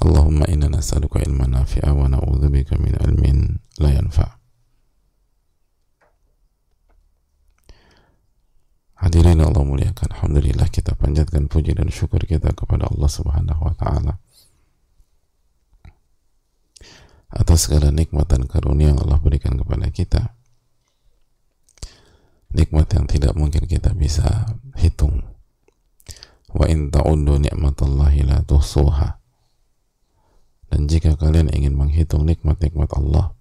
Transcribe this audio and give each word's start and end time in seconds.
Allahumma 0.00 0.48
inna 0.48 0.72
nas'aluka 0.72 1.20
ilman 1.20 1.52
nafi'a 1.52 1.92
wa 1.92 2.08
na'udzubika 2.08 2.80
min 2.80 2.96
ilmin 2.96 3.60
la 3.84 3.92
yanfa'. 3.92 4.32
Hadirin 9.04 9.44
Allah 9.44 9.60
muliakan 9.60 10.12
Alhamdulillah 10.16 10.72
kita 10.72 10.96
panjatkan 10.96 11.52
puji 11.52 11.76
dan 11.76 11.92
syukur 11.92 12.24
kita 12.24 12.52
kepada 12.56 12.88
Allah 12.88 13.10
subhanahu 13.12 13.60
wa 13.60 13.76
ta'ala 13.76 14.16
atas 17.36 17.68
segala 17.68 17.92
nikmat 17.92 18.24
dan 18.24 18.48
karunia 18.48 18.96
yang 18.96 19.00
Allah 19.04 19.20
berikan 19.20 19.60
kepada 19.60 19.84
kita. 19.92 20.32
Nikmat 22.56 22.88
yang 22.96 23.04
tidak 23.04 23.36
mungkin 23.36 23.68
kita 23.68 23.92
bisa 23.92 24.48
hitung. 24.80 25.22
Wa 26.50 26.66
in 26.66 26.88
ta'uddu 26.88 27.36
ni'matallahi 27.36 28.26
la 28.26 28.42
tuhsuha 28.42 29.19
dan 30.70 30.86
jika 30.86 31.18
kalian 31.18 31.50
ingin 31.50 31.74
menghitung 31.74 32.22
nikmat-nikmat 32.22 32.86
Allah, 32.94 33.34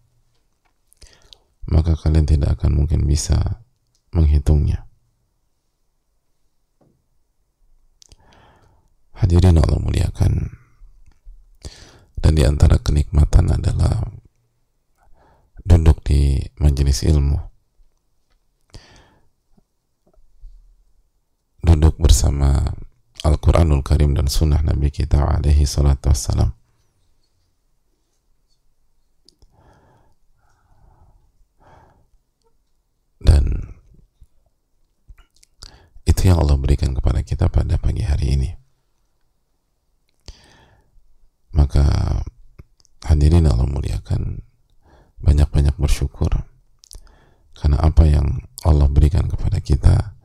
maka 1.69 1.93
kalian 1.93 2.25
tidak 2.25 2.57
akan 2.57 2.81
mungkin 2.83 3.05
bisa 3.05 3.61
menghitungnya. 4.09 4.89
Hadirin 9.13 9.61
Allah 9.61 9.77
muliakan. 9.77 10.57
Dan 12.19 12.35
di 12.35 12.43
antara 12.43 12.75
kenikmatan 12.81 13.47
adalah 13.47 14.03
duduk 15.63 16.03
di 16.03 16.35
majelis 16.59 17.05
ilmu. 17.07 17.39
Duduk 21.63 21.95
bersama 21.95 22.75
Al-Quranul 23.23 23.85
Karim 23.85 24.17
dan 24.17 24.27
Sunnah 24.27 24.59
Nabi 24.63 24.91
kita 24.91 25.19
alaihi 25.19 25.63
salatu 25.63 26.11
wassalam 26.11 26.58
dan 33.19 33.75
itu 36.07 36.31
yang 36.31 36.41
Allah 36.41 36.57
berikan 36.57 36.95
kepada 36.95 37.21
kita 37.21 37.51
pada 37.51 37.77
pagi 37.77 38.01
hari 38.01 38.33
ini. 38.33 38.49
Maka 41.53 41.85
hadirin 43.05 43.45
Allah 43.45 43.67
muliakan 43.67 44.41
banyak-banyak 45.19 45.75
bersyukur 45.75 46.31
karena 47.53 47.77
apa 47.83 48.07
yang 48.07 48.39
Allah 48.63 48.87
berikan 48.87 49.27
kepada 49.27 49.59
kita 49.59 50.15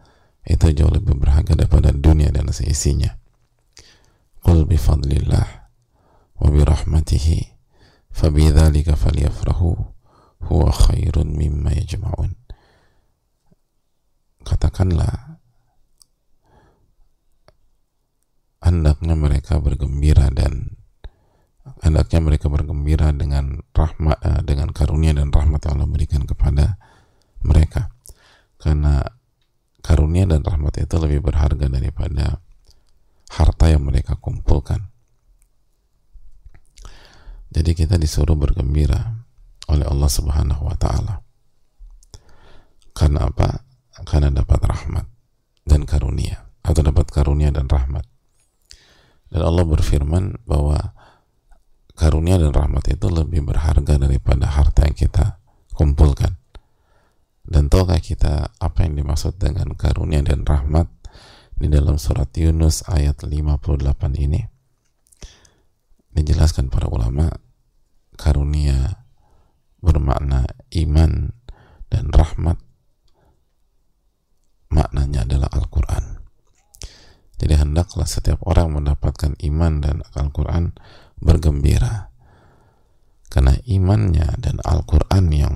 itu 0.47 0.71
jauh 0.71 0.93
lebih 0.93 1.19
berharga 1.19 1.59
daripada 1.59 1.91
dunia 1.91 2.31
dan 2.31 2.49
seisinya. 2.55 3.11
Qul 4.45 4.69
bifadlillah 4.69 5.47
wa 6.39 6.49
birahmatihi 6.53 7.55
fabidzalika 8.13 8.95
falyafrahu 8.95 9.73
huwa 10.47 10.69
khairun 10.71 11.33
mimma 11.33 11.73
yajma'un 11.73 12.44
katakanlah 14.45 15.41
hendaknya 18.65 19.17
mereka 19.17 19.61
bergembira 19.61 20.29
dan 20.33 20.77
hendaknya 21.85 22.21
mereka 22.21 22.49
bergembira 22.49 23.13
dengan 23.13 23.61
rahmat 23.77 24.19
eh, 24.25 24.41
dengan 24.45 24.73
karunia 24.73 25.13
dan 25.17 25.29
rahmat 25.33 25.61
yang 25.65 25.81
Allah 25.81 25.89
berikan 25.89 26.23
kepada 26.25 26.77
mereka. 27.45 27.93
Karena 28.57 29.05
karunia 29.85 30.25
dan 30.25 30.41
rahmat 30.41 30.81
itu 30.81 30.97
lebih 30.97 31.21
berharga 31.25 31.69
daripada 31.69 32.41
harta 33.33 33.65
yang 33.69 33.85
mereka 33.85 34.17
kumpulkan. 34.17 34.89
Jadi 37.55 37.71
kita 37.77 38.01
disuruh 38.01 38.35
bergembira 38.35 39.25
oleh 39.69 39.87
Allah 39.87 40.11
Subhanahu 40.11 40.65
wa 40.65 40.77
taala. 40.77 41.21
Karena 42.95 43.29
apa 43.29 43.64
karena 44.03 44.35
dapat 44.35 44.59
rahmat 44.67 45.07
dan 45.63 45.87
karunia 45.87 46.51
atau 46.67 46.83
dapat 46.83 47.07
karunia 47.15 47.55
dan 47.55 47.71
rahmat. 47.71 48.03
Dan 49.31 49.41
Allah 49.47 49.63
berfirman 49.63 50.43
bahwa 50.43 50.95
karunia 51.95 52.39
dan 52.43 52.51
rahmat 52.51 52.91
itu 52.91 53.07
lebih 53.07 53.47
berharga 53.47 53.95
daripada 53.99 54.51
harta 54.51 54.87
yang 54.87 54.99
kita 54.99 55.39
kumpulkan. 55.75 56.39
Dan 57.45 57.69
tahukah 57.69 58.01
kita 58.01 58.57
apa 58.57 58.89
yang 58.89 58.97
dimaksud 58.97 59.37
dengan 59.37 59.77
karunia 59.77 60.25
dan 60.25 60.49
rahmat 60.49 60.89
di 61.55 61.69
dalam 61.69 62.01
surat 62.01 62.33
Yunus 62.35 62.89
ayat 62.89 63.21
58 63.21 63.85
ini? 64.17 64.41
Dijelaskan 66.15 66.73
para 66.73 66.89
ulama 66.89 67.29
karunia 68.17 69.05
bermakna 69.85 70.49
iman 70.73 71.37
dan 71.93 72.09
rahmat 72.09 72.57
maknanya 74.75 75.23
adalah 75.23 75.47
Al-Quran. 75.55 76.19
Jadi 77.39 77.55
hendaklah 77.55 78.07
setiap 78.07 78.43
orang 78.47 78.75
mendapatkan 78.75 79.39
iman 79.39 79.73
dan 79.79 79.97
Al-Quran 80.19 80.75
bergembira. 81.23 82.11
Karena 83.31 83.55
imannya 83.67 84.39
dan 84.39 84.63
Al-Quran 84.63 85.25
yang 85.35 85.55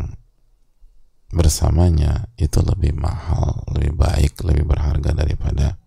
bersamanya 1.30 2.26
itu 2.40 2.58
lebih 2.64 2.96
mahal, 2.96 3.62
lebih 3.74 3.94
baik, 3.94 4.42
lebih 4.42 4.64
berharga 4.66 5.14
daripada 5.14 5.78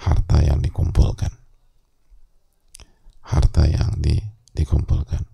harta 0.00 0.44
yang 0.44 0.60
dikumpulkan. 0.60 1.32
Harta 3.24 3.64
yang 3.64 3.96
di, 3.96 4.20
dikumpulkan. 4.52 5.24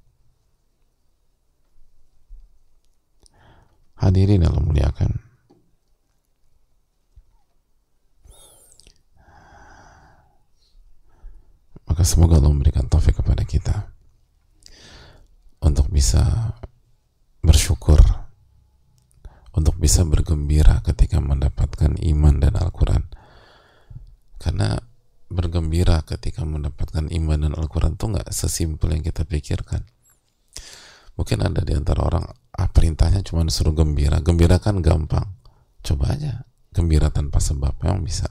Hadirin 3.99 4.47
dalam 4.47 4.65
muliakan. 4.65 5.30
Maka 11.91 12.07
semoga 12.07 12.39
Allah 12.39 12.55
memberikan 12.55 12.87
taufik 12.87 13.19
kepada 13.19 13.43
kita 13.43 13.91
untuk 15.59 15.91
bisa 15.91 16.55
bersyukur, 17.43 17.99
untuk 19.59 19.75
bisa 19.75 20.07
bergembira 20.07 20.87
ketika 20.87 21.19
mendapatkan 21.19 21.99
iman 21.99 22.39
dan 22.39 22.55
Al-Quran. 22.55 23.11
Karena 24.39 24.79
bergembira 25.27 26.07
ketika 26.07 26.47
mendapatkan 26.47 27.11
iman 27.11 27.39
dan 27.43 27.53
Al-Quran 27.59 27.99
itu 27.99 28.07
nggak 28.07 28.31
sesimpel 28.31 28.95
yang 28.95 29.03
kita 29.03 29.27
pikirkan. 29.27 29.83
Mungkin 31.19 31.43
ada 31.43 31.59
di 31.67 31.75
antara 31.75 32.07
orang, 32.07 32.23
ah 32.55 32.71
perintahnya 32.71 33.27
cuma 33.27 33.43
disuruh 33.43 33.75
gembira. 33.75 34.23
Gembira 34.23 34.63
kan 34.63 34.79
gampang. 34.79 35.27
Coba 35.83 36.15
aja 36.15 36.47
gembira 36.71 37.11
tanpa 37.11 37.43
sebab, 37.43 37.83
memang 37.83 38.07
bisa. 38.07 38.31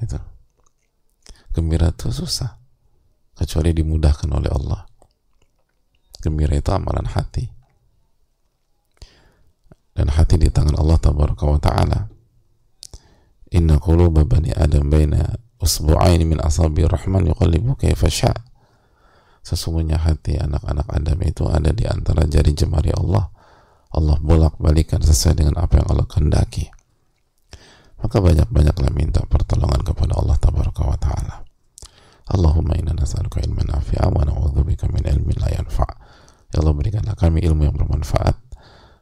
Itu 0.00 0.39
gembira 1.50 1.90
itu 1.90 2.10
susah. 2.10 2.58
Kecuali 3.36 3.72
dimudahkan 3.72 4.28
oleh 4.28 4.50
Allah. 4.52 4.84
Gembira 6.20 6.52
itu 6.56 6.68
amalan 6.70 7.08
hati. 7.08 7.48
Dan 9.96 10.12
hati 10.12 10.36
di 10.36 10.52
tangan 10.52 10.76
Allah 10.76 10.98
tabaraka 11.00 11.44
wa 11.48 11.60
ta'ala. 11.60 11.98
Inna 13.56 13.80
quluba 13.80 14.22
bani 14.28 14.52
adam 14.54 14.92
baina 14.92 15.34
usbu'aini 15.58 16.22
min 16.28 16.38
asabi 16.38 16.86
rahman 16.86 17.32
yuqallibu 17.32 17.74
kaifa 17.74 18.32
sesungguhnya 19.40 19.96
hati 19.96 20.36
anak-anak 20.36 20.84
Adam 20.92 21.18
itu 21.24 21.48
ada 21.48 21.72
di 21.72 21.88
antara 21.88 22.28
jari 22.28 22.52
jemari 22.52 22.92
Allah. 22.92 23.32
Allah 23.90 24.20
bolak-balikan 24.20 25.02
sesuai 25.02 25.34
dengan 25.34 25.58
apa 25.58 25.80
yang 25.82 25.88
Allah 25.90 26.06
kehendaki 26.06 26.70
maka 28.00 28.16
banyak-banyaklah 28.20 28.90
minta 28.92 29.20
pertolongan 29.28 29.84
kepada 29.84 30.16
Allah 30.16 30.36
tabaraka 30.40 30.82
wa 30.84 30.98
ta'ala. 30.98 31.36
Allahumma 32.30 32.78
inna 32.78 32.94
nas'aluka 32.94 33.42
ilman 33.42 33.68
nafi'a 33.68 34.08
wa 34.08 34.22
na'udzubika 34.22 34.86
min 34.88 35.02
ilmin 35.02 35.36
la 35.40 35.50
yanfa' 35.50 36.00
Ya 36.50 36.58
Allah 36.66 36.74
berikanlah 36.74 37.14
kami 37.14 37.46
ilmu 37.46 37.62
yang 37.62 37.76
bermanfaat 37.78 38.34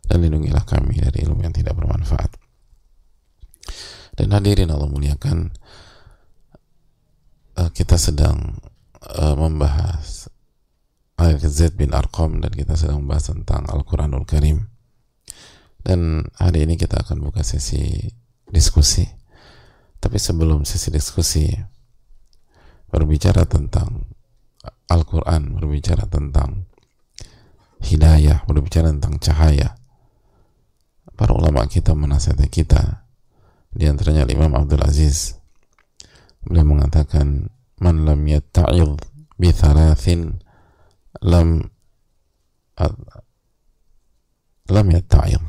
dan 0.08 0.16
lindungilah 0.20 0.64
kami 0.68 1.00
dari 1.00 1.24
ilmu 1.24 1.40
yang 1.40 1.56
tidak 1.56 1.76
bermanfaat. 1.80 2.36
Dan 4.12 4.36
hadirin 4.36 4.68
Allah 4.68 4.88
muliakan 4.88 5.52
uh, 7.56 7.70
kita 7.72 7.96
sedang 7.96 8.60
uh, 9.00 9.36
membahas 9.36 10.28
Zaid 11.48 11.74
bin 11.74 11.96
Arqam 11.96 12.38
dan 12.44 12.52
kita 12.52 12.78
sedang 12.78 13.02
membahas 13.02 13.32
tentang 13.32 13.64
Al-Quranul 13.66 14.28
Karim. 14.28 14.68
Dan 15.80 16.28
hari 16.36 16.68
ini 16.68 16.76
kita 16.76 17.00
akan 17.00 17.24
buka 17.24 17.40
sesi 17.40 18.12
diskusi. 18.48 19.04
Tapi 19.98 20.16
sebelum 20.16 20.62
sesi 20.62 20.88
diskusi 20.94 21.50
berbicara 22.88 23.44
tentang 23.44 24.08
Al-Quran 24.88 25.60
berbicara 25.60 26.08
tentang 26.08 26.68
hidayah 27.84 28.42
berbicara 28.48 28.90
tentang 28.90 29.20
cahaya. 29.20 29.78
Para 31.18 31.34
ulama 31.34 31.66
kita 31.66 31.98
menasihati 31.98 32.46
kita 32.46 33.04
di 33.74 33.84
antaranya 33.90 34.24
Imam 34.30 34.54
Abdul 34.54 34.80
Aziz 34.86 35.36
beliau 36.46 36.64
mengatakan 36.64 37.50
man 37.82 38.06
lam 38.06 38.22
yatta'id 38.24 38.96
bi 39.36 39.50
thalathin 39.50 40.40
lam 41.20 41.68
lam 44.70 44.86
yatta'id 44.88 45.42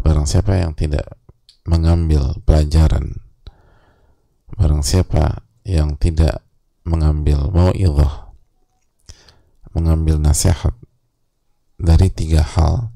barang 0.00 0.26
siapa 0.26 0.62
yang 0.62 0.72
tidak 0.72 1.18
mengambil 1.64 2.36
pelajaran. 2.44 3.20
Barang 4.54 4.84
siapa 4.86 5.42
yang 5.66 5.96
tidak 5.98 6.44
mengambil 6.84 7.48
mau'idhah 7.50 8.30
mengambil 9.74 10.22
nasihat 10.22 10.76
dari 11.80 12.06
tiga 12.12 12.44
hal 12.44 12.94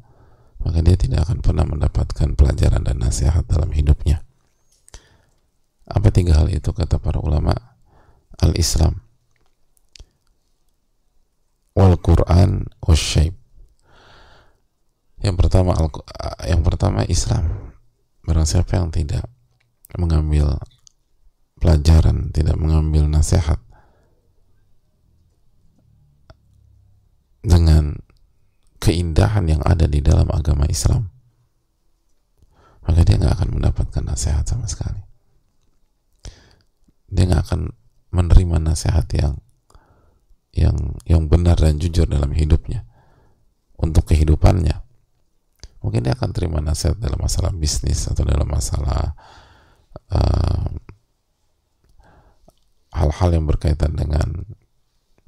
maka 0.63 0.85
dia 0.85 0.95
tidak 0.95 1.27
akan 1.27 1.43
pernah 1.43 1.67
mendapatkan 1.67 2.37
pelajaran 2.37 2.85
dan 2.85 3.01
nasihat 3.01 3.43
dalam 3.49 3.73
hidupnya. 3.75 4.23
Apa 5.89 6.13
tiga 6.13 6.37
hal 6.39 6.53
itu 6.53 6.71
kata 6.71 7.01
para 7.01 7.19
ulama? 7.19 7.57
al-Islam 8.39 9.03
wal 11.75 11.99
Quran 11.99 12.71
wasyaib 12.83 13.35
yang 15.19 15.35
pertama 15.35 15.75
yang 16.47 16.63
pertama 16.63 17.03
Islam 17.11 17.68
barang 18.29 18.45
siapa 18.45 18.77
yang 18.77 18.93
tidak 18.93 19.25
mengambil 19.97 20.61
pelajaran 21.57 22.29
tidak 22.29 22.61
mengambil 22.61 23.09
nasihat 23.09 23.57
dengan 27.41 27.97
keindahan 28.85 29.49
yang 29.49 29.65
ada 29.65 29.89
di 29.89 30.05
dalam 30.05 30.29
agama 30.29 30.69
Islam 30.69 31.09
maka 32.89 33.05
dia 33.05 33.21
nggak 33.21 33.35
akan 33.37 33.51
mendapatkan 33.61 34.01
nasihat 34.01 34.49
sama 34.49 34.65
sekali. 34.65 35.05
Dia 37.13 37.29
nggak 37.29 37.43
akan 37.45 37.61
menerima 38.09 38.57
nasihat 38.65 39.05
yang 39.13 39.37
yang 40.57 40.97
yang 41.05 41.29
benar 41.29 41.61
dan 41.61 41.77
jujur 41.77 42.09
dalam 42.09 42.33
hidupnya 42.33 42.89
untuk 43.77 44.09
kehidupannya 44.09 44.88
mungkin 45.79 46.03
dia 46.07 46.15
akan 46.15 46.31
terima 46.35 46.59
nasihat 46.59 46.99
dalam 46.99 47.19
masalah 47.23 47.55
bisnis 47.55 48.11
atau 48.11 48.27
dalam 48.27 48.47
masalah 48.51 49.15
uh, 50.11 50.67
hal-hal 52.95 53.31
yang 53.31 53.47
berkaitan 53.47 53.95
dengan 53.95 54.43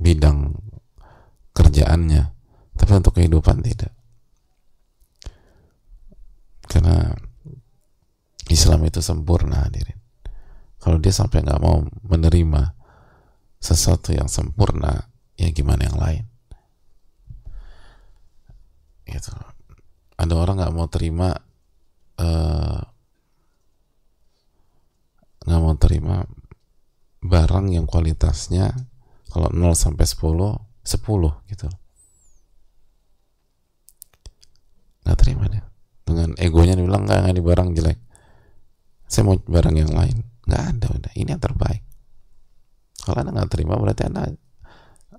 bidang 0.01 0.59
kerjaannya. 1.55 2.35
Tapi 2.75 2.93
untuk 2.97 3.15
kehidupan 3.21 3.61
tidak. 3.61 3.93
Karena 6.65 7.13
Islam 8.49 8.87
itu 8.89 9.05
sempurna 9.05 9.69
hadirin. 9.69 9.99
Kalau 10.81 10.97
dia 10.97 11.13
sampai 11.13 11.45
nggak 11.45 11.61
mau 11.61 11.85
menerima 12.09 12.73
sesuatu 13.61 14.17
yang 14.17 14.33
sempurna 14.33 15.13
ya 15.37 15.53
gimana 15.53 15.85
yang 15.87 15.99
lain? 16.01 16.25
Gitu 19.05 19.60
ada 20.21 20.35
orang 20.37 20.61
nggak 20.61 20.75
mau 20.77 20.85
terima 20.93 21.33
eh, 22.21 22.81
nggak 25.49 25.61
uh, 25.61 25.65
mau 25.65 25.75
terima 25.81 26.29
barang 27.25 27.73
yang 27.73 27.89
kualitasnya 27.89 28.69
kalau 29.33 29.49
0 29.49 29.73
sampai 29.73 30.05
10 30.05 30.21
10 30.85 31.49
gitu. 31.49 31.69
Nggak 35.09 35.17
terima 35.17 35.45
dia. 35.49 35.65
Dengan 36.05 36.37
egonya 36.37 36.77
dia 36.77 36.85
bilang 36.85 37.09
nggak 37.09 37.33
di 37.33 37.41
barang 37.45 37.69
jelek. 37.73 37.99
Saya 39.09 39.25
mau 39.25 39.41
barang 39.41 39.77
yang 39.77 39.93
lain. 39.97 40.21
Nggak 40.45 40.63
ada 40.77 40.87
udah. 41.01 41.13
Ini 41.17 41.29
yang 41.33 41.43
terbaik. 41.43 41.83
Kalau 43.01 43.17
anda 43.25 43.33
nggak 43.33 43.51
terima 43.53 43.81
berarti 43.81 44.05
anda 44.05 44.29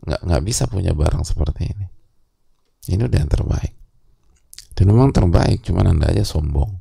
nggak 0.02 0.22
nggak 0.30 0.42
bisa 0.46 0.70
punya 0.70 0.94
barang 0.94 1.26
seperti 1.26 1.74
ini. 1.74 1.88
Ini 2.92 3.02
udah 3.10 3.18
yang 3.18 3.32
terbaik 3.32 3.81
dan 4.82 4.90
memang 4.90 5.14
terbaik 5.14 5.62
cuman 5.62 5.94
anda 5.94 6.10
aja 6.10 6.26
sombong. 6.26 6.74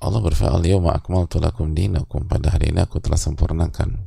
Allah 0.00 0.20
berfirman 0.24 0.64
Yawma 0.64 0.96
akmaltu 0.96 1.44
lakum 1.44 1.76
dinakum. 1.76 2.24
Pada 2.24 2.56
hari 2.56 2.72
ini 2.72 2.80
aku 2.80 3.04
telah 3.04 3.20
sempurnakan 3.20 4.00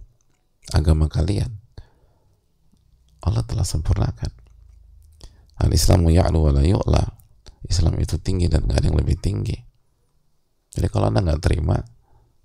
agama 0.73 1.05
kalian. 1.05 1.53
Allah 3.21 3.45
telah 3.45 3.61
sempurnakan. 3.61 4.33
Al-Islamu 5.61 6.09
ya'lu 6.09 6.49
wa 6.49 6.51
la 6.57 6.65
yu'la. 6.65 7.03
Islam 7.69 8.01
itu 8.01 8.17
tinggi 8.17 8.49
dan 8.49 8.65
gak 8.65 8.81
ada 8.81 8.89
yang 8.89 8.97
lebih 8.97 9.21
tinggi. 9.21 9.53
Jadi 10.73 10.89
kalau 10.89 11.13
anda 11.13 11.21
nggak 11.21 11.45
terima 11.45 11.77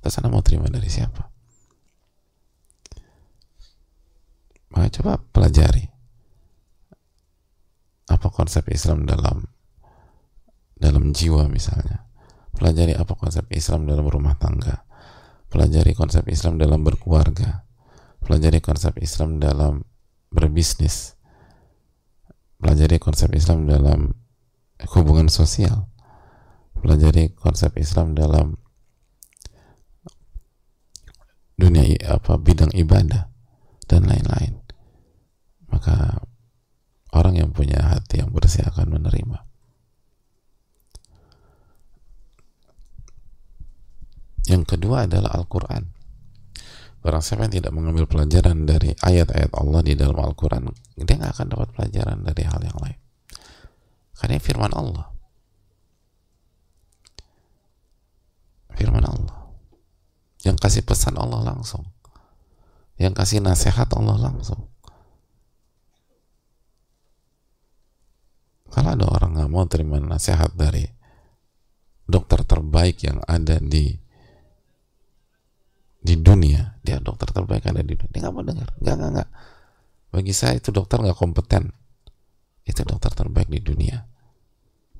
terus 0.05 0.21
anda 0.21 0.29
mau 0.29 0.45
terima 0.45 0.69
dari 0.69 0.93
siapa? 0.93 1.25
Maka 4.77 5.01
coba 5.01 5.17
pelajari 5.33 5.98
apa 8.09 8.29
konsep 8.33 8.65
Islam 8.73 9.05
dalam 9.05 9.45
dalam 10.79 11.13
jiwa 11.13 11.47
misalnya. 11.53 12.09
Pelajari 12.57 12.97
apa 12.97 13.15
konsep 13.15 13.47
Islam 13.55 13.87
dalam 13.87 14.09
rumah 14.09 14.35
tangga. 14.35 14.83
Pelajari 15.53 15.95
konsep 15.95 16.27
Islam 16.27 16.59
dalam 16.59 16.83
berkeluarga. 16.83 17.69
Pelajari 18.19 18.59
konsep 18.59 18.99
Islam 18.99 19.39
dalam 19.39 19.87
berbisnis. 20.33 21.15
Pelajari 22.59 22.99
konsep 22.99 23.31
Islam 23.37 23.71
dalam 23.71 24.17
hubungan 24.97 25.31
sosial. 25.31 25.87
Pelajari 26.79 27.31
konsep 27.35 27.75
Islam 27.79 28.19
dalam 28.19 28.59
dunia 31.59 31.91
apa 32.07 32.39
bidang 32.39 32.71
ibadah 32.75 33.31
dan 33.91 34.07
lain-lain. 34.07 34.63
Maka 35.71 36.23
orang 37.13 37.41
yang 37.41 37.51
punya 37.55 37.81
hati 37.81 38.21
yang 38.21 38.31
bersih 38.33 38.65
akan 38.69 39.01
menerima. 39.01 39.39
Yang 44.49 44.65
kedua 44.65 45.05
adalah 45.05 45.37
Al-Quran. 45.37 45.93
Barang 47.05 47.23
siapa 47.23 47.47
yang 47.47 47.63
tidak 47.63 47.73
mengambil 47.77 48.09
pelajaran 48.09 48.65
dari 48.65 48.97
ayat-ayat 48.97 49.53
Allah 49.55 49.81
di 49.85 49.95
dalam 49.95 50.19
Al-Quran 50.19 50.73
dia 50.99 51.15
nggak 51.15 51.33
akan 51.37 51.47
dapat 51.53 51.69
pelajaran 51.77 52.19
dari 52.25 52.43
hal 52.49 52.61
yang 52.65 52.79
lain. 52.81 52.99
Karena 54.19 54.41
firman 54.41 54.73
Allah. 54.75 55.07
Firman 58.75 59.05
Allah. 59.05 59.37
Yang 60.43 60.57
kasih 60.59 60.83
pesan 60.83 61.15
Allah 61.21 61.45
langsung. 61.45 61.87
Yang 62.99 63.15
kasih 63.21 63.39
nasihat 63.45 63.87
Allah 63.95 64.17
langsung 64.19 64.67
kalau 68.69 68.89
ada 68.93 69.07
orang 69.09 69.31
nggak 69.37 69.51
mau 69.51 69.65
terima 69.65 69.97
nasihat 70.01 70.53
dari 70.53 70.85
dokter 72.09 72.45
terbaik 72.45 73.01
yang 73.05 73.21
ada 73.25 73.61
di 73.61 73.97
di 75.99 76.15
dunia. 76.21 76.81
Dia 76.81 77.01
dokter 77.01 77.29
terbaik 77.33 77.69
ada 77.69 77.81
di 77.85 77.97
dunia. 77.97 78.13
Dia 78.13 78.21
nggak 78.29 78.35
mau 78.35 78.45
dengar. 78.45 78.69
Nggak 78.81 78.95
nggak 78.97 79.11
nggak. 79.17 79.29
Bagi 80.09 80.33
saya 80.37 80.57
itu 80.57 80.73
dokter 80.73 81.01
nggak 81.01 81.17
kompeten. 81.17 81.73
Itu 82.65 82.85
dokter 82.85 83.13
terbaik 83.13 83.49
di 83.49 83.61
dunia. 83.61 84.05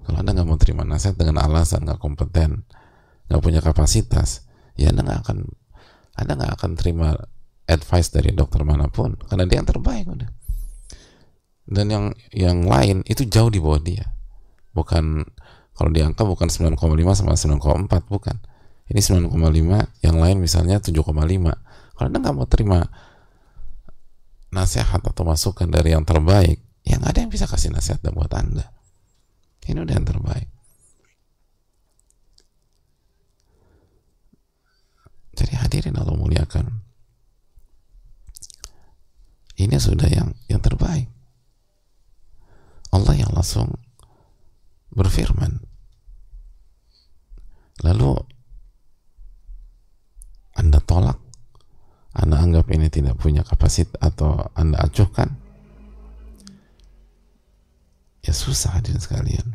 Kalau 0.05 0.17
anda 0.25 0.33
nggak 0.33 0.49
mau 0.49 0.57
terima 0.57 0.89
nasihat 0.89 1.21
dengan 1.21 1.45
alasan 1.45 1.85
nggak 1.85 2.01
kompeten 2.01 2.65
nggak 3.29 3.45
punya 3.45 3.61
kapasitas 3.61 4.49
ya 4.73 4.89
anda 4.89 5.05
nggak 5.05 5.21
akan 5.21 5.39
anda 6.17 6.33
nggak 6.33 6.53
akan 6.57 6.71
terima 6.81 7.13
advice 7.69 8.09
dari 8.09 8.33
dokter 8.33 8.65
mana 8.65 8.89
pun. 8.89 9.21
Karena 9.29 9.45
dia 9.45 9.61
yang 9.61 9.69
terbaik 9.69 10.09
udah 10.09 10.29
dan 11.69 11.87
yang 11.93 12.05
yang 12.33 12.65
lain 12.65 13.05
itu 13.05 13.29
jauh 13.29 13.53
di 13.53 13.61
bawah 13.61 13.81
dia. 13.81 14.09
Bukan 14.73 15.29
kalau 15.77 15.91
diangka 15.93 16.25
bukan 16.25 16.49
9,5 16.49 16.81
sama 17.13 17.37
9,4 17.37 18.09
bukan. 18.09 18.37
Ini 18.89 19.01
9,5 19.05 19.37
yang 20.01 20.17
lain 20.17 20.37
misalnya 20.41 20.81
7,5 20.81 21.05
kalau 21.05 22.07
anda 22.09 22.19
nggak 22.25 22.35
mau 22.35 22.49
terima 22.49 22.89
nasihat 24.49 25.05
atau 25.05 25.29
masukan 25.29 25.69
dari 25.69 25.93
yang 25.93 26.09
terbaik 26.09 26.65
yang 26.89 27.05
ada 27.05 27.21
yang 27.21 27.29
bisa 27.29 27.45
kasih 27.45 27.69
nasihat 27.69 28.01
buat 28.09 28.33
anda. 28.33 28.73
Ini 29.69 29.85
udah 29.85 29.95
yang 30.01 30.09
terbaik. 30.09 30.49
Jadi 35.37 35.53
hadirin 35.53 36.01
Allah 36.01 36.17
muliakan. 36.17 36.89
ya 39.59 39.77
sudah 39.83 40.09
yang 40.09 40.33
yang 40.49 40.63
terbaik 40.65 41.18
Allah 42.89 43.15
yang 43.17 43.33
langsung 43.37 43.77
berfirman. 44.93 45.61
Lalu 47.85 48.17
anda 50.59 50.83
tolak? 50.83 51.21
Anda 52.17 52.43
anggap 52.43 52.67
ini 52.75 52.91
tidak 52.91 53.21
punya 53.21 53.47
kapasitas 53.47 53.95
atau 54.03 54.51
anda 54.59 54.83
acuhkan? 54.83 55.39
Ya 58.27 58.35
susah 58.35 58.75
hadirin 58.75 58.99
sekalian. 58.99 59.55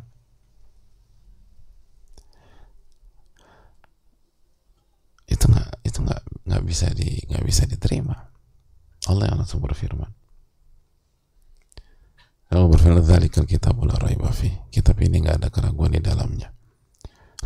Itu 5.28 5.52
nggak 5.52 5.84
itu 5.84 6.00
nggak 6.00 6.22
nggak 6.48 6.64
bisa 6.64 6.88
di 6.96 7.20
nggak 7.28 7.44
bisa 7.44 7.68
diterima. 7.68 8.32
Allah 9.12 9.28
yang 9.28 9.44
langsung 9.44 9.60
berfirman 9.60 10.23
Allah 12.54 12.70
berfirman 12.70 13.02
dzalikal 13.02 13.50
kitab 13.50 13.82
la 13.82 13.98
raiba 13.98 14.30
fi. 14.30 14.54
Kitab 14.70 15.02
ini 15.02 15.26
nggak 15.26 15.42
ada 15.42 15.50
keraguan 15.50 15.90
di 15.90 16.02
dalamnya. 16.06 16.54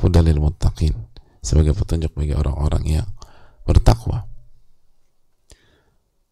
Hudalil 0.03 0.43
muttaqin. 0.43 0.91
Sebagai 1.39 1.71
petunjuk 1.71 2.11
bagi 2.11 2.35
orang-orang 2.35 2.83
yang 2.83 3.07
bertakwa. 3.63 4.27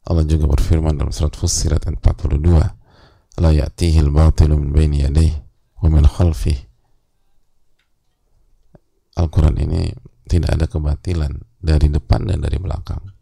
Allah 0.05 0.27
juga 0.27 0.51
berfirman 0.51 0.99
dalam 0.99 1.15
surat 1.15 1.39
Fussilat 1.39 1.87
42 1.87 3.39
la 3.39 3.49
ya'tihi 3.55 4.03
al-batilu 4.03 4.59
min 4.59 4.69
baini 4.75 5.07
yadayhi 5.07 5.39
wa 5.79 5.87
min 5.87 6.03
khalfihi. 6.03 6.67
Al-Quran 9.15 9.55
ini 9.55 9.95
tidak 10.27 10.51
ada 10.59 10.65
kebatilan 10.67 11.31
dari 11.63 11.87
depan 11.87 12.27
dan 12.27 12.43
dari 12.43 12.59
belakang. 12.59 13.14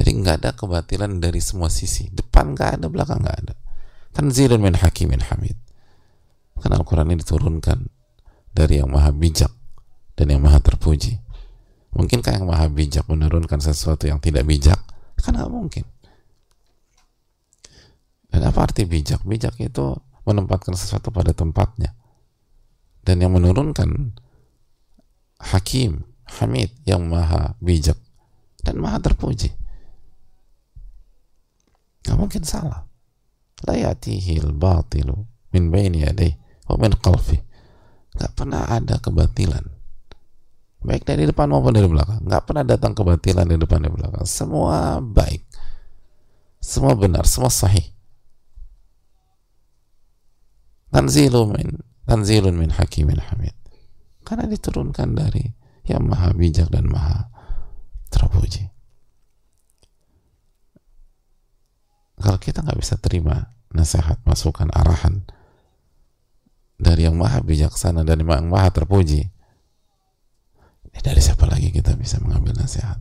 Jadi 0.00 0.16
nggak 0.16 0.36
ada 0.40 0.50
kebatilan 0.56 1.20
dari 1.20 1.44
semua 1.44 1.68
sisi. 1.68 2.08
Depan 2.08 2.56
nggak 2.56 2.80
ada, 2.80 2.86
belakang 2.88 3.20
nggak 3.20 3.36
ada. 3.44 3.54
Tanzilun 4.16 4.64
min 4.64 4.72
hakimin 4.72 5.20
hamid. 5.20 5.60
Karena 6.56 6.80
Al-Quran 6.80 7.12
ini 7.12 7.20
diturunkan 7.20 7.84
dari 8.56 8.80
yang 8.80 8.88
maha 8.88 9.12
bijak 9.12 9.52
dan 10.16 10.32
yang 10.32 10.40
maha 10.40 10.56
terpuji. 10.64 11.20
Mungkinkah 11.92 12.32
yang 12.32 12.48
maha 12.48 12.72
bijak 12.72 13.04
menurunkan 13.12 13.60
sesuatu 13.60 14.08
yang 14.08 14.24
tidak 14.24 14.48
bijak? 14.48 14.80
Kan 15.20 15.36
nggak 15.36 15.52
mungkin. 15.52 15.84
Dan 18.32 18.40
apa 18.40 18.72
arti 18.72 18.88
bijak? 18.88 19.20
Bijak 19.28 19.60
itu 19.60 20.00
menempatkan 20.24 20.72
sesuatu 20.80 21.12
pada 21.12 21.36
tempatnya. 21.36 21.92
Dan 23.04 23.20
yang 23.20 23.36
menurunkan 23.36 24.16
Hakim, 25.44 26.08
Hamid 26.40 26.72
yang 26.88 27.04
maha 27.04 27.52
bijak 27.60 28.00
dan 28.64 28.80
maha 28.80 28.96
terpuji. 28.96 29.59
Gak 32.10 32.18
mungkin 32.18 32.42
salah. 32.42 32.90
La 33.70 33.78
yatihi 33.78 34.42
batilu 34.50 35.14
min 35.54 35.70
baini 35.70 36.02
yadayhi 36.02 36.34
wa 36.66 36.74
min 36.82 36.90
qalfi. 36.98 37.38
Gak 38.18 38.34
pernah 38.34 38.66
ada 38.66 38.98
kebatilan. 38.98 39.62
Baik 40.82 41.06
dari 41.06 41.30
depan 41.30 41.46
maupun 41.46 41.70
dari 41.70 41.86
belakang. 41.86 42.26
Gak 42.26 42.50
pernah 42.50 42.66
datang 42.66 42.98
kebatilan 42.98 43.46
dari 43.46 43.60
depan 43.62 43.86
dan 43.86 43.94
belakang. 43.94 44.26
Semua 44.26 44.98
baik. 44.98 45.46
Semua 46.58 46.98
benar, 46.98 47.30
semua 47.30 47.52
sahih. 47.54 47.94
Tanzilun 50.90 51.54
min 51.54 51.78
tanzilun 52.10 52.58
min 52.58 52.74
hakimin 52.74 53.22
hamid 53.22 53.54
karena 54.26 54.50
diturunkan 54.50 55.14
dari 55.14 55.46
yang 55.86 56.02
maha 56.02 56.34
bijak 56.34 56.66
dan 56.66 56.90
maha 56.90 57.30
terpuji 58.10 58.66
kalau 62.20 62.36
kita 62.36 62.60
nggak 62.60 62.78
bisa 62.78 63.00
terima 63.00 63.48
nasihat 63.72 64.20
masukan 64.28 64.68
arahan 64.70 65.24
dari 66.76 67.08
yang 67.08 67.16
maha 67.16 67.40
bijaksana 67.40 68.04
dan 68.04 68.24
yang 68.24 68.48
maha 68.48 68.68
terpuji 68.72 69.24
eh, 70.92 71.02
dari 71.04 71.20
siapa 71.20 71.48
lagi 71.48 71.72
kita 71.72 71.96
bisa 71.96 72.20
mengambil 72.20 72.60
nasihat? 72.60 73.00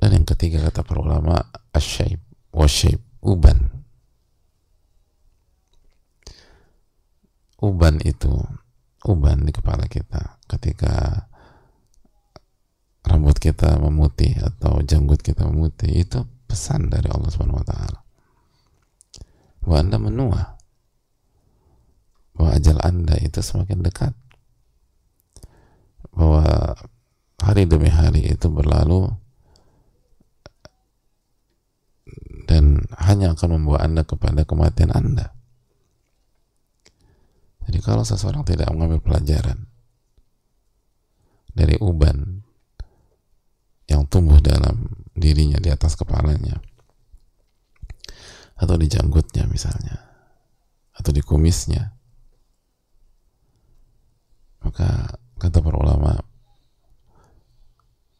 Dan 0.00 0.20
yang 0.20 0.26
ketiga 0.28 0.60
kata 0.68 0.84
para 0.84 1.00
ulama 1.00 1.40
asyaib 1.72 2.20
wasyaib 2.52 3.00
uban. 3.24 3.72
Uban 7.64 7.96
itu 8.04 8.28
uban 9.08 9.48
di 9.48 9.52
kepala 9.56 9.88
kita 9.88 10.36
ketika 10.44 11.24
kita 13.44 13.76
memutih 13.76 14.40
atau 14.40 14.80
janggut 14.80 15.20
kita 15.20 15.44
memutih 15.44 16.08
itu 16.08 16.24
pesan 16.48 16.88
dari 16.88 17.12
Allah 17.12 17.28
Subhanahu 17.28 17.60
wa 17.60 17.66
taala. 17.68 18.00
Bahwa 19.60 19.76
Anda 19.84 19.98
menua. 20.00 20.40
Bahwa 22.32 22.56
ajal 22.56 22.80
Anda 22.80 23.20
itu 23.20 23.44
semakin 23.44 23.84
dekat. 23.84 24.16
Bahwa 26.16 26.72
hari 27.44 27.68
demi 27.68 27.92
hari 27.92 28.32
itu 28.32 28.48
berlalu 28.48 29.12
dan 32.48 32.80
hanya 32.96 33.36
akan 33.36 33.60
membawa 33.60 33.84
Anda 33.84 34.08
kepada 34.08 34.48
kematian 34.48 34.88
Anda. 34.88 35.36
Jadi 37.68 37.78
kalau 37.84 38.08
seseorang 38.08 38.48
tidak 38.48 38.72
mengambil 38.72 39.04
pelajaran 39.04 39.68
dari 41.52 41.76
uban 41.80 42.43
yang 43.88 44.08
tumbuh 44.08 44.40
dalam 44.40 44.88
dirinya 45.12 45.60
di 45.60 45.68
atas 45.68 45.94
kepalanya. 45.94 46.60
Atau 48.56 48.78
di 48.80 48.88
janggutnya 48.88 49.44
misalnya. 49.50 50.00
Atau 50.94 51.10
di 51.10 51.20
kumisnya. 51.20 51.92
Maka 54.64 55.20
kata 55.36 55.60
para 55.60 55.76
ulama 55.76 56.16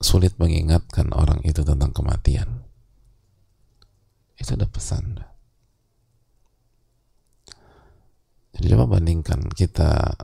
sulit 0.04 0.37
mengingatkan 0.37 1.09
orang 1.16 1.40
itu 1.49 1.64
tentang 1.64 1.97
kematian. 1.97 2.68
Itu 4.37 4.61
ada 4.61 4.68
pesan. 4.68 5.25
Jadi 8.54 8.66
coba 8.71 8.99
bandingkan 8.99 9.50
kita 9.50 10.14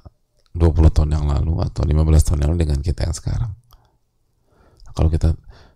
20 0.54 0.94
tahun 0.94 1.10
yang 1.16 1.26
lalu 1.26 1.62
atau 1.66 1.82
15 1.82 2.26
tahun 2.26 2.38
yang 2.44 2.48
lalu 2.54 2.60
dengan 2.68 2.80
kita 2.84 3.08
yang 3.08 3.16
sekarang. 3.16 3.52
Kalau 4.96 5.08
kita, 5.08 5.34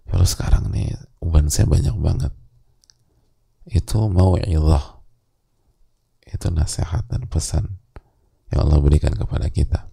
kalau 0.09 0.27
sekarang 0.27 0.71
nih 0.71 0.95
uban 1.23 1.49
saya 1.49 1.69
banyak 1.71 1.97
banget. 1.99 2.33
Itu 3.65 4.13
mau 4.13 4.37
ilah. 4.37 5.01
Itu 6.25 6.51
nasihat 6.51 7.09
dan 7.09 7.31
pesan 7.31 7.81
yang 8.53 8.69
Allah 8.69 8.83
berikan 8.83 9.15
kepada 9.15 9.49
kita. 9.49 9.89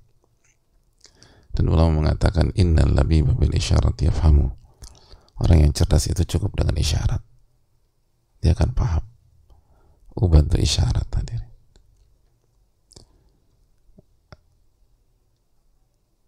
Dan 1.52 1.68
ulama 1.72 2.04
mengatakan 2.04 2.52
innal 2.56 2.92
labiba 2.92 3.36
bil 3.36 3.52
isyarat 3.54 3.96
yafhamu. 4.02 4.52
Orang 5.42 5.58
yang 5.64 5.72
cerdas 5.74 6.08
itu 6.12 6.24
cukup 6.38 6.60
dengan 6.60 6.78
isyarat. 6.78 7.22
Dia 8.44 8.54
akan 8.58 8.72
paham. 8.74 9.04
Uban 10.18 10.52
itu 10.52 10.60
isyarat 10.60 11.08
tadi. 11.08 11.52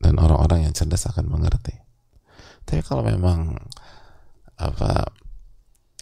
dan 0.03 0.19
orang-orang 0.19 0.67
yang 0.67 0.73
cerdas 0.75 1.07
akan 1.07 1.31
mengerti 1.31 1.79
tapi 2.63 2.81
kalau 2.85 3.03
memang 3.03 3.59
apa 4.59 5.11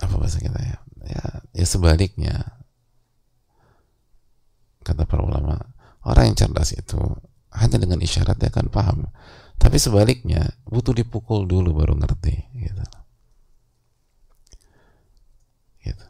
apa 0.01 0.13
bahasa 0.17 0.41
kita 0.41 0.57
ya 0.59 0.77
ya, 1.05 1.23
ya 1.55 1.65
sebaliknya 1.65 2.61
kata 4.81 5.05
para 5.05 5.21
ulama 5.21 5.57
orang 6.05 6.33
yang 6.33 6.37
cerdas 6.37 6.73
itu 6.73 6.97
hanya 7.51 7.77
dengan 7.77 7.99
isyarat 7.99 8.39
dia 8.39 8.49
akan 8.49 8.67
paham. 8.71 8.99
Tapi 9.61 9.77
sebaliknya 9.77 10.57
butuh 10.65 10.95
dipukul 10.95 11.45
dulu 11.45 11.83
baru 11.83 11.93
ngerti 11.93 12.33
gitu. 12.57 12.85
Gitu. 15.85 16.05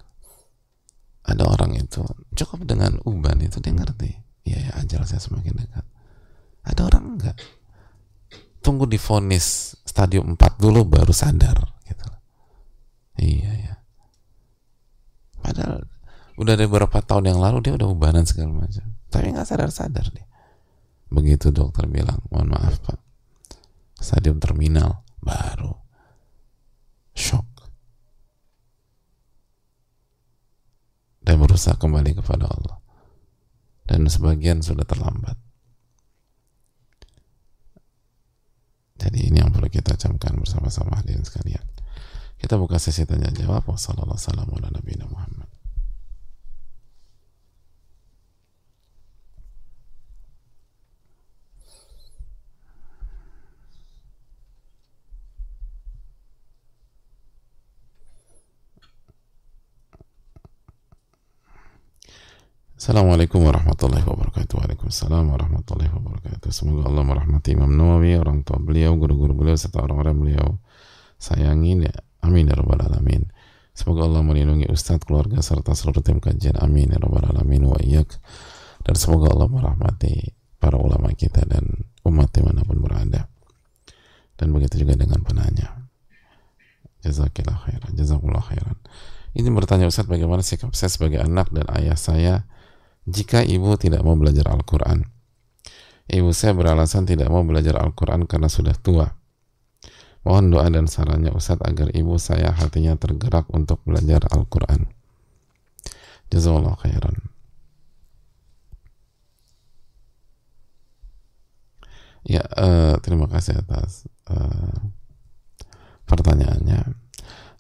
Ada 1.28 1.44
orang 1.44 1.76
itu 1.76 2.06
cukup 2.38 2.64
dengan 2.64 2.96
uban 3.04 3.42
itu 3.44 3.60
dia 3.60 3.76
ngerti. 3.76 4.12
Ya 4.48 4.58
ya 4.58 4.72
ajal 4.80 5.04
saya 5.04 5.20
semakin 5.20 5.58
dekat. 5.58 5.86
Ada 6.64 6.82
orang 6.88 7.04
enggak 7.18 7.36
tunggu 8.62 8.86
difonis 8.86 9.76
stadium 9.84 10.38
4 10.38 10.62
dulu 10.62 10.86
baru 10.86 11.12
sadar 11.12 11.58
gitu. 11.86 12.08
Iya 13.18 13.52
ya. 13.58 13.76
Padahal 15.42 15.90
udah 16.38 16.54
dari 16.56 16.70
beberapa 16.70 17.02
tahun 17.02 17.36
yang 17.36 17.40
lalu 17.42 17.66
dia 17.66 17.74
udah 17.76 17.90
ubanan 17.90 18.24
segala 18.24 18.66
macam. 18.66 18.86
Tapi 19.12 19.34
nggak 19.34 19.50
sadar-sadar 19.50 20.08
dia. 20.14 20.26
Begitu 21.12 21.52
dokter 21.52 21.92
bilang, 21.92 22.24
mohon 22.32 22.56
maaf 22.56 22.80
pak, 22.80 22.96
stadium 24.00 24.40
terminal 24.40 25.04
baru 25.20 25.76
shock 27.12 27.52
dan 31.20 31.36
berusaha 31.36 31.76
kembali 31.76 32.16
kepada 32.16 32.48
Allah. 32.48 32.78
Dan 33.84 34.08
sebagian 34.08 34.64
sudah 34.64 34.88
terlambat. 34.88 35.36
Jadi 39.02 39.34
ini 39.34 39.42
yang 39.42 39.50
perlu 39.50 39.66
kita 39.66 39.98
camkan 39.98 40.38
bersama-sama 40.38 41.02
hadirin 41.02 41.26
sekalian. 41.26 41.66
Kita 42.38 42.54
buka 42.62 42.78
sesi 42.78 43.10
tanya 43.10 43.34
jawab. 43.34 43.66
Wassalamualaikum 43.66 44.62
warahmatullahi 44.62 45.10
wabarakatuh. 45.10 45.51
Assalamualaikum 62.82 63.46
warahmatullahi 63.46 64.02
wabarakatuh. 64.02 64.58
Waalaikumsalam 64.58 65.30
warahmatullahi 65.30 65.94
wabarakatuh. 65.94 66.50
Semoga 66.50 66.90
Allah 66.90 67.06
merahmati 67.06 67.54
Imam 67.54 67.70
Nawawi 67.70 68.18
Orang 68.18 68.42
tua 68.42 68.58
beliau, 68.58 68.98
guru-guru 68.98 69.38
beliau 69.38 69.54
Serta 69.54 69.86
orang-orang 69.86 70.18
beliau 70.18 70.58
Sayangi 71.22 71.86
ya. 71.86 71.94
Amin 72.26 72.50
ya 72.50 72.58
Rabbal 72.58 72.82
Alamin. 72.82 73.30
Semoga 73.78 74.10
Allah 74.10 74.26
melindungi 74.26 74.66
Ustadz, 74.66 75.06
keluarga 75.06 75.46
Serta 75.46 75.78
seluruh 75.78 76.02
tim 76.02 76.18
kajian. 76.18 76.58
Amin 76.58 76.90
ya 76.90 76.98
Rabbal 76.98 77.30
Alamin. 77.30 77.70
Wa 77.70 77.78
iyak 77.86 78.18
Dan 78.82 78.98
semoga 78.98 79.30
Allah 79.30 79.46
merahmati 79.46 80.34
Para 80.58 80.82
ulama 80.82 81.14
kita 81.14 81.46
dan 81.46 81.86
umat 82.02 82.34
di 82.34 82.42
mana 82.42 82.66
pun 82.66 82.82
berada. 82.82 83.30
Dan 84.34 84.58
begitu 84.58 84.82
juga 84.82 84.98
dengan 84.98 85.22
penanya. 85.22 85.86
Jazakillah 87.06 87.62
khairan 87.62 87.94
Jazakullah 87.94 88.42
khairan. 88.42 88.82
Ini 89.38 89.54
bertanya 89.54 89.86
Ustadz 89.86 90.10
bagaimana 90.10 90.42
sikap 90.42 90.74
saya 90.74 90.90
sebagai 90.90 91.22
anak 91.22 91.54
dan 91.54 91.70
ayah 91.78 91.94
saya 91.94 92.50
jika 93.08 93.42
ibu 93.42 93.74
tidak 93.78 94.06
mau 94.06 94.14
belajar 94.14 94.52
Al-Quran. 94.54 95.08
Ibu 96.12 96.30
saya 96.36 96.52
beralasan 96.52 97.08
tidak 97.08 97.32
mau 97.32 97.42
belajar 97.42 97.80
Al-Quran 97.80 98.28
karena 98.28 98.52
sudah 98.52 98.76
tua. 98.76 99.16
Mohon 100.22 100.46
doa 100.54 100.68
dan 100.70 100.86
sarannya 100.86 101.34
Ustadz 101.34 101.66
agar 101.66 101.90
ibu 101.98 102.14
saya 102.22 102.54
hatinya 102.54 102.94
tergerak 102.94 103.50
untuk 103.50 103.82
belajar 103.88 104.22
Al-Quran. 104.30 104.86
Jazakallah 106.30 106.78
khairan. 106.78 107.32
Ya, 112.22 112.46
uh, 112.54 113.02
terima 113.02 113.26
kasih 113.26 113.58
atas 113.66 114.06
uh, 114.30 114.78
pertanyaannya. 116.06 116.86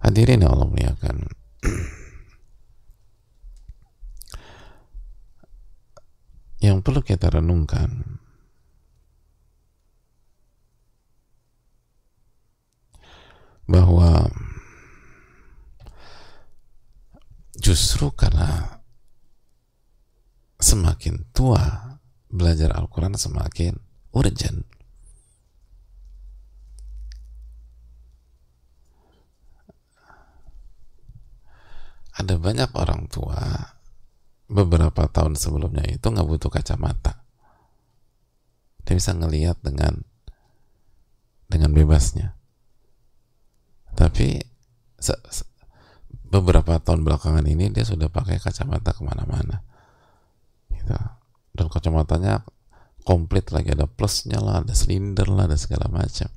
Hadirin 0.05 0.45
yang 0.45 0.53
Allah 0.53 0.69
muliakan. 0.69 1.25
yang 6.61 6.85
perlu 6.85 7.01
kita 7.01 7.33
renungkan 7.33 8.21
bahwa 13.65 14.29
justru 17.57 18.13
karena 18.13 18.81
semakin 20.61 21.25
tua 21.33 21.97
belajar 22.29 22.77
Al-Quran 22.77 23.17
semakin 23.17 23.81
urgent. 24.13 24.69
Ada 32.11 32.37
banyak 32.37 32.69
orang 32.77 33.09
tua 33.09 33.39
beberapa 34.51 35.07
tahun 35.07 35.39
sebelumnya 35.39 35.87
itu 35.87 36.03
nggak 36.03 36.27
butuh 36.27 36.51
kacamata. 36.51 37.23
Dia 38.83 38.99
bisa 38.99 39.15
ngelihat 39.15 39.63
dengan 39.63 40.03
dengan 41.47 41.71
bebasnya. 41.71 42.35
Tapi 43.95 44.43
se, 44.99 45.15
se, 45.31 45.43
beberapa 46.27 46.79
tahun 46.83 47.07
belakangan 47.07 47.47
ini 47.47 47.71
dia 47.71 47.87
sudah 47.87 48.11
pakai 48.11 48.43
kacamata 48.43 48.91
ke 48.91 49.01
mana-mana. 49.07 49.63
Gitu. 50.71 50.95
dan 51.51 51.67
kacamatanya 51.67 52.43
komplit 53.07 53.51
lagi. 53.55 53.71
Ada 53.71 53.87
plusnya 53.87 54.39
lah 54.43 54.63
ada 54.63 54.75
silinder 54.75 55.31
lah 55.31 55.47
ada 55.47 55.55
segala 55.55 55.87
macam. 55.87 56.27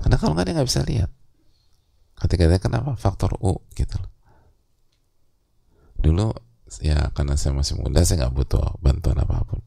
Karena 0.00 0.16
kalau 0.16 0.32
nggak 0.32 0.44
dia 0.48 0.54
nggak 0.56 0.68
bisa 0.68 0.82
lihat. 0.84 1.10
Ketika 2.14 2.48
dia 2.48 2.60
kenapa 2.60 2.96
faktor 2.96 3.36
U 3.42 3.60
gitu 3.76 4.00
loh 4.00 4.13
dulu 6.04 6.28
ya 6.84 7.08
karena 7.16 7.40
saya 7.40 7.56
masih 7.56 7.80
muda 7.80 8.04
saya 8.04 8.28
nggak 8.28 8.36
butuh 8.36 8.76
bantuan 8.84 9.16
apa 9.16 9.40
pun. 9.48 9.64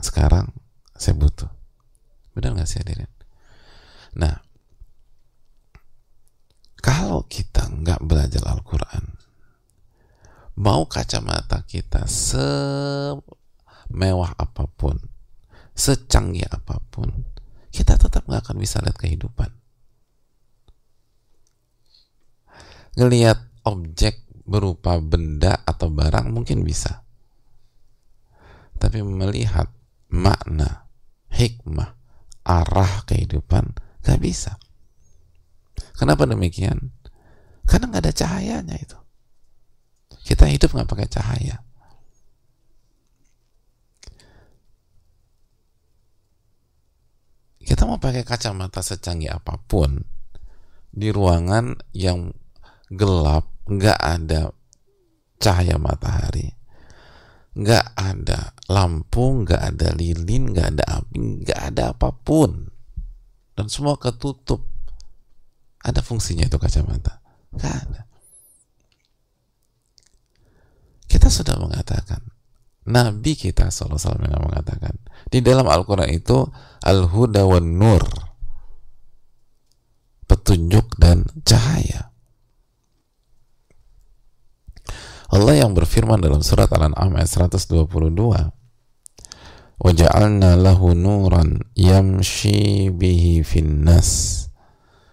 Sekarang 0.00 0.48
saya 0.96 1.12
butuh. 1.20 1.52
Benar 2.32 2.56
nggak 2.56 2.68
sih 2.70 2.80
hadirin? 2.80 3.12
Nah 4.16 4.40
kalau 6.78 7.26
kita 7.26 7.68
nggak 7.68 8.00
belajar 8.06 8.46
Al-Quran 8.48 9.18
mau 10.58 10.86
kacamata 10.90 11.62
kita 11.66 12.06
semewah 12.10 13.20
apa 14.34 14.66
pun 14.66 14.98
secanggih 15.74 16.50
apa 16.50 16.82
pun 16.90 17.26
kita 17.70 17.94
tetap 17.94 18.26
nggak 18.26 18.42
akan 18.50 18.58
bisa 18.58 18.82
lihat 18.82 18.98
kehidupan 18.98 19.54
ngelihat 22.98 23.38
objek 23.62 24.26
berupa 24.42 24.98
benda 24.98 25.62
atau 25.62 25.86
barang 25.86 26.34
mungkin 26.34 26.66
bisa. 26.66 27.06
Tapi 28.74 29.06
melihat 29.06 29.70
makna 30.10 30.90
hikmah 31.30 31.94
arah 32.42 33.06
kehidupan 33.06 33.76
gak 34.02 34.18
bisa. 34.18 34.58
Kenapa 35.94 36.26
demikian? 36.26 36.90
Karena 37.68 37.92
nggak 37.92 38.02
ada 38.08 38.14
cahayanya 38.14 38.76
itu. 38.80 38.98
Kita 40.24 40.48
hidup 40.48 40.72
nggak 40.72 40.88
pakai 40.88 41.08
cahaya. 41.10 41.56
Kita 47.60 47.84
mau 47.84 48.00
pakai 48.00 48.24
kacamata 48.24 48.80
secanggih 48.80 49.28
apa 49.28 49.60
pun 49.60 50.00
di 50.88 51.12
ruangan 51.12 51.76
yang 51.92 52.32
gelap, 52.92 53.48
nggak 53.68 53.98
ada 54.00 54.52
cahaya 55.38 55.76
matahari, 55.78 56.56
nggak 57.54 57.94
ada 57.94 58.52
lampu, 58.68 59.44
nggak 59.44 59.62
ada 59.74 59.88
lilin, 59.94 60.52
nggak 60.52 60.68
ada 60.76 60.84
api, 61.02 61.16
nggak 61.44 61.60
ada 61.74 61.82
apa 61.94 62.10
pun, 62.12 62.68
dan 63.54 63.66
semua 63.66 63.98
ketutup. 63.98 64.64
Ada 65.78 66.02
fungsinya 66.02 66.42
itu 66.42 66.58
kacamata? 66.58 67.22
Nggak 67.54 67.74
ada. 67.86 68.02
Kita 71.08 71.30
sudah 71.30 71.56
mengatakan, 71.56 72.20
Nabi 72.88 73.38
kita 73.38 73.70
SAW 73.70 73.96
mengatakan, 74.20 74.96
di 75.30 75.38
dalam 75.40 75.64
Al-Quran 75.70 76.10
itu 76.12 76.44
Al-Huda 76.82 77.46
wa 77.46 77.60
Nur, 77.62 78.04
petunjuk 80.28 80.98
dan 81.00 81.24
cahaya. 81.46 82.07
Allah 85.38 85.62
yang 85.62 85.70
berfirman 85.70 86.18
dalam 86.18 86.42
surat 86.42 86.66
Al-An'am 86.74 87.14
ayat 87.14 87.30
122 87.30 87.78
waja'alna 89.78 90.58
lahu 90.58 90.98
nuran 90.98 91.62
yamshi 91.78 92.90
bihi 92.90 93.46
finnas. 93.46 94.42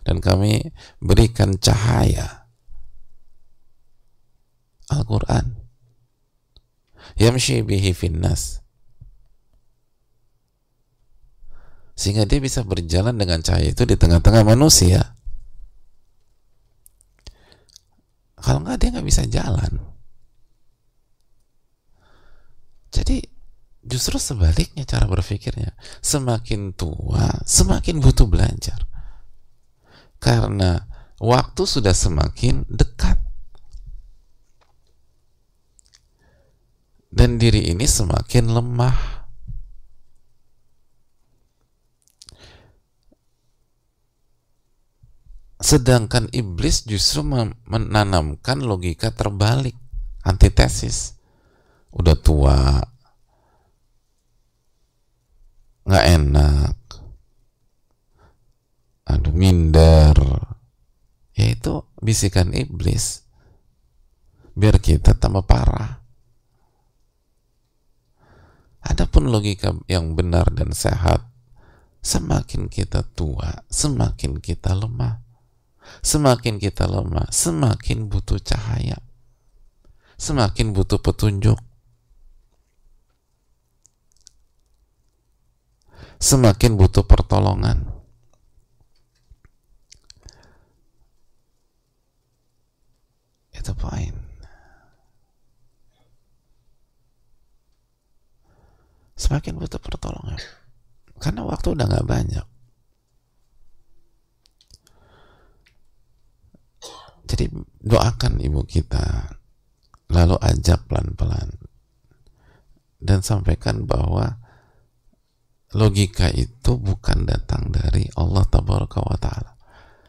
Dan 0.01 0.25
kami 0.25 0.73
berikan 0.97 1.61
cahaya. 1.61 2.49
Al-Quran. 4.89 5.61
Yamshi 7.21 7.61
bihi 7.61 7.93
finnas. 7.93 8.65
Sehingga 11.93 12.25
dia 12.25 12.41
bisa 12.41 12.65
berjalan 12.65 13.13
dengan 13.13 13.45
cahaya 13.45 13.69
itu 13.69 13.85
di 13.85 13.93
tengah-tengah 13.93 14.41
manusia. 14.41 15.13
Kalau 18.41 18.65
nggak 18.65 18.77
dia 18.81 18.89
nggak 18.89 19.05
bisa 19.05 19.21
jalan 19.29 19.94
Jadi 22.95 23.19
justru 23.83 24.15
sebaliknya 24.15 24.87
cara 24.87 25.03
berpikirnya. 25.03 25.75
Semakin 25.99 26.71
tua, 26.71 27.43
semakin 27.43 27.99
butuh 27.99 28.23
belajar. 28.23 28.87
Karena 30.23 30.79
waktu 31.19 31.63
sudah 31.67 31.91
semakin 31.91 32.63
dekat. 32.71 33.19
Dan 37.11 37.35
diri 37.39 37.71
ini 37.71 37.83
semakin 37.83 38.51
lemah. 38.51 38.97
Sedangkan 45.55 46.29
iblis 46.35 46.83
justru 46.85 47.25
menanamkan 47.65 48.59
logika 48.61 49.09
terbalik, 49.15 49.73
antitesis 50.21 51.14
udah 51.95 52.15
tua. 52.19 52.59
Nggak 55.87 56.05
enak. 56.19 56.77
Aduh 59.07 59.35
minder. 59.35 60.17
Yaitu 61.35 61.83
bisikan 62.03 62.51
iblis. 62.51 63.23
Biar 64.55 64.79
kita 64.79 65.15
tambah 65.15 65.43
parah. 65.47 66.03
Adapun 68.85 69.33
logika 69.33 69.73
yang 69.89 70.13
benar 70.13 70.53
dan 70.53 70.69
sehat 70.69 71.25
semakin 72.05 72.69
kita 72.69 73.01
tua 73.17 73.65
semakin 73.65 74.37
kita 74.37 74.77
lemah. 74.77 75.25
Semakin 76.05 76.61
kita 76.61 76.85
lemah 76.85 77.25
semakin 77.33 78.05
butuh 78.05 78.37
cahaya. 78.37 79.01
Semakin 80.21 80.71
butuh 80.77 81.01
petunjuk 81.01 81.57
semakin 86.25 86.73
butuh 86.73 87.05
pertolongan. 87.05 87.85
Itu 93.53 93.77
poin. 93.77 94.17
Semakin 99.13 99.61
butuh 99.61 99.77
pertolongan. 99.77 100.41
Karena 101.21 101.45
waktu 101.45 101.77
udah 101.77 101.85
gak 101.85 102.09
banyak. 102.09 102.45
Jadi 107.25 107.45
doakan 107.85 108.37
ibu 108.37 108.61
kita, 108.65 109.33
lalu 110.13 110.37
ajak 110.41 110.85
pelan-pelan, 110.85 111.57
dan 113.01 113.25
sampaikan 113.25 113.89
bahwa 113.89 114.44
logika 115.75 116.31
itu 116.31 116.79
bukan 116.79 117.27
datang 117.27 117.67
dari 117.69 118.07
Allah 118.15 118.47
tabaraka 118.47 119.03
wa 119.03 119.17
ta'ala. 119.19 119.51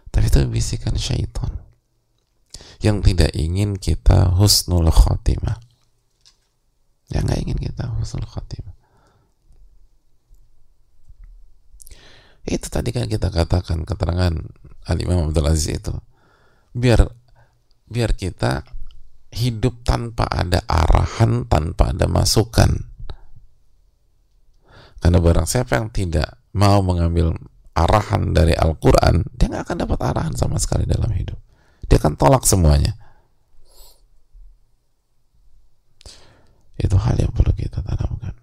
Tapi 0.09 0.31
itu 0.31 0.39
bisikan 0.47 0.95
syaitan. 0.95 1.51
Yang 2.79 3.13
tidak 3.13 3.31
ingin 3.35 3.75
kita 3.77 4.33
husnul 4.39 4.89
khotimah 4.89 5.59
yang 7.07 7.23
nggak 7.23 7.41
ingin 7.47 7.59
kita 7.71 7.87
husnul 7.97 8.27
khotimah 8.27 8.75
itu 12.47 12.67
tadi 12.71 12.95
kan 12.95 13.11
kita 13.11 13.27
katakan 13.29 13.83
keterangan 13.83 14.31
Al-Imam 14.87 15.29
Abdul 15.29 15.51
Aziz 15.51 15.83
itu. 15.83 15.91
Biar 16.71 17.11
biar 17.91 18.15
kita 18.15 18.63
hidup 19.35 19.83
tanpa 19.83 20.31
ada 20.31 20.63
arahan 20.71 21.51
tanpa 21.51 21.91
ada 21.91 22.07
masukan 22.07 22.87
karena 25.07 25.23
barang 25.23 25.47
siapa 25.47 25.79
yang 25.79 25.95
tidak 25.95 26.35
mau 26.51 26.83
mengambil 26.83 27.31
arahan 27.79 28.35
dari 28.35 28.59
Al-Quran, 28.59 29.23
dia 29.39 29.47
nggak 29.47 29.63
akan 29.71 29.79
dapat 29.87 29.99
arahan 30.03 30.35
sama 30.35 30.59
sekali 30.59 30.83
dalam 30.83 31.15
hidup. 31.15 31.39
Dia 31.87 32.03
akan 32.03 32.19
tolak 32.19 32.43
semuanya. 32.43 32.91
Itu 36.75 36.99
hal 36.99 37.23
yang 37.23 37.31
perlu 37.31 37.55
kita 37.55 37.87
tanamkan. 37.87 38.35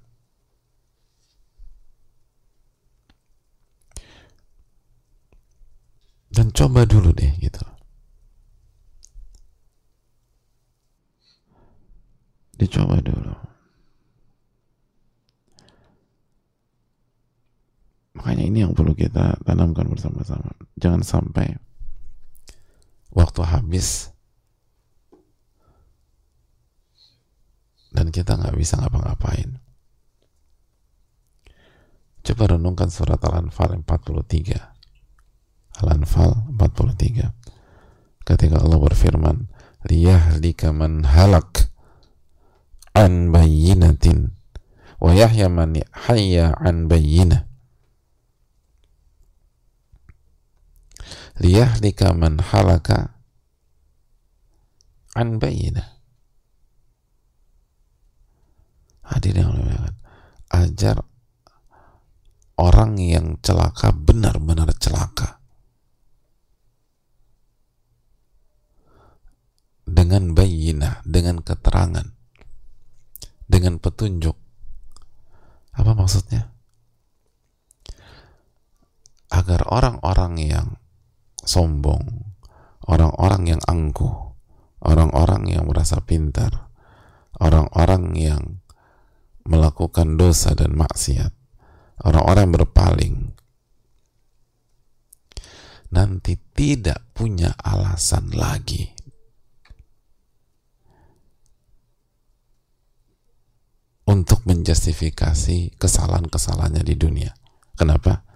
Dan 6.32 6.56
coba 6.56 6.88
dulu 6.88 7.12
deh 7.12 7.44
gitu. 7.44 7.60
Dicoba 12.56 13.04
dulu. 13.04 13.53
Makanya 18.34 18.50
ini 18.50 18.66
yang 18.66 18.74
perlu 18.74 18.98
kita 18.98 19.38
tanamkan 19.46 19.86
bersama-sama. 19.94 20.58
Jangan 20.74 21.06
sampai 21.06 21.54
waktu 23.14 23.46
habis 23.46 24.10
dan 27.94 28.10
kita 28.10 28.34
nggak 28.34 28.58
bisa 28.58 28.82
ngapa-ngapain. 28.82 29.62
Coba 32.26 32.58
renungkan 32.58 32.90
surat 32.90 33.22
Al-Anfal 33.22 33.86
43. 33.86 35.86
Al-Anfal 35.86 36.34
43. 36.58 37.30
Ketika 38.26 38.58
Allah 38.58 38.82
berfirman, 38.82 39.46
liyahlika 39.86 40.74
man 40.74 41.06
halak 41.06 41.70
an 42.98 43.30
bayyinatin 43.30 44.34
wa 44.98 45.14
yahya 45.14 45.54
man 45.54 45.78
hayya 46.10 46.58
an 46.58 46.90
bayyinah 46.90 47.53
liyahlika 51.42 52.14
man 52.14 52.38
halaka 52.42 53.18
an 55.18 55.38
bayinah 55.42 55.94
hadirin 59.04 59.50
yang 59.70 59.94
ajar 60.54 61.04
orang 62.58 63.02
yang 63.02 63.42
celaka 63.42 63.92
benar-benar 63.92 64.70
celaka. 64.78 65.42
Dengan 69.84 70.32
bayinah 70.34 71.04
dengan 71.06 71.44
keterangan 71.44 72.08
dengan 73.46 73.78
petunjuk. 73.78 74.34
Apa 75.74 75.92
maksudnya? 75.94 76.50
Agar 79.34 79.66
orang-orang 79.70 80.34
yang 80.40 80.68
sombong, 81.54 82.34
orang-orang 82.90 83.54
yang 83.54 83.62
angkuh, 83.70 84.34
orang-orang 84.82 85.54
yang 85.54 85.70
merasa 85.70 86.02
pintar, 86.02 86.74
orang-orang 87.38 88.18
yang 88.18 88.44
melakukan 89.46 90.18
dosa 90.18 90.58
dan 90.58 90.74
maksiat, 90.74 91.30
orang-orang 92.02 92.50
yang 92.50 92.56
berpaling, 92.58 93.16
nanti 95.94 96.42
tidak 96.58 97.06
punya 97.14 97.54
alasan 97.62 98.34
lagi. 98.34 98.90
Untuk 104.04 104.44
menjustifikasi 104.44 105.80
kesalahan-kesalahannya 105.80 106.84
di 106.84 106.96
dunia. 107.00 107.32
Kenapa? 107.80 108.28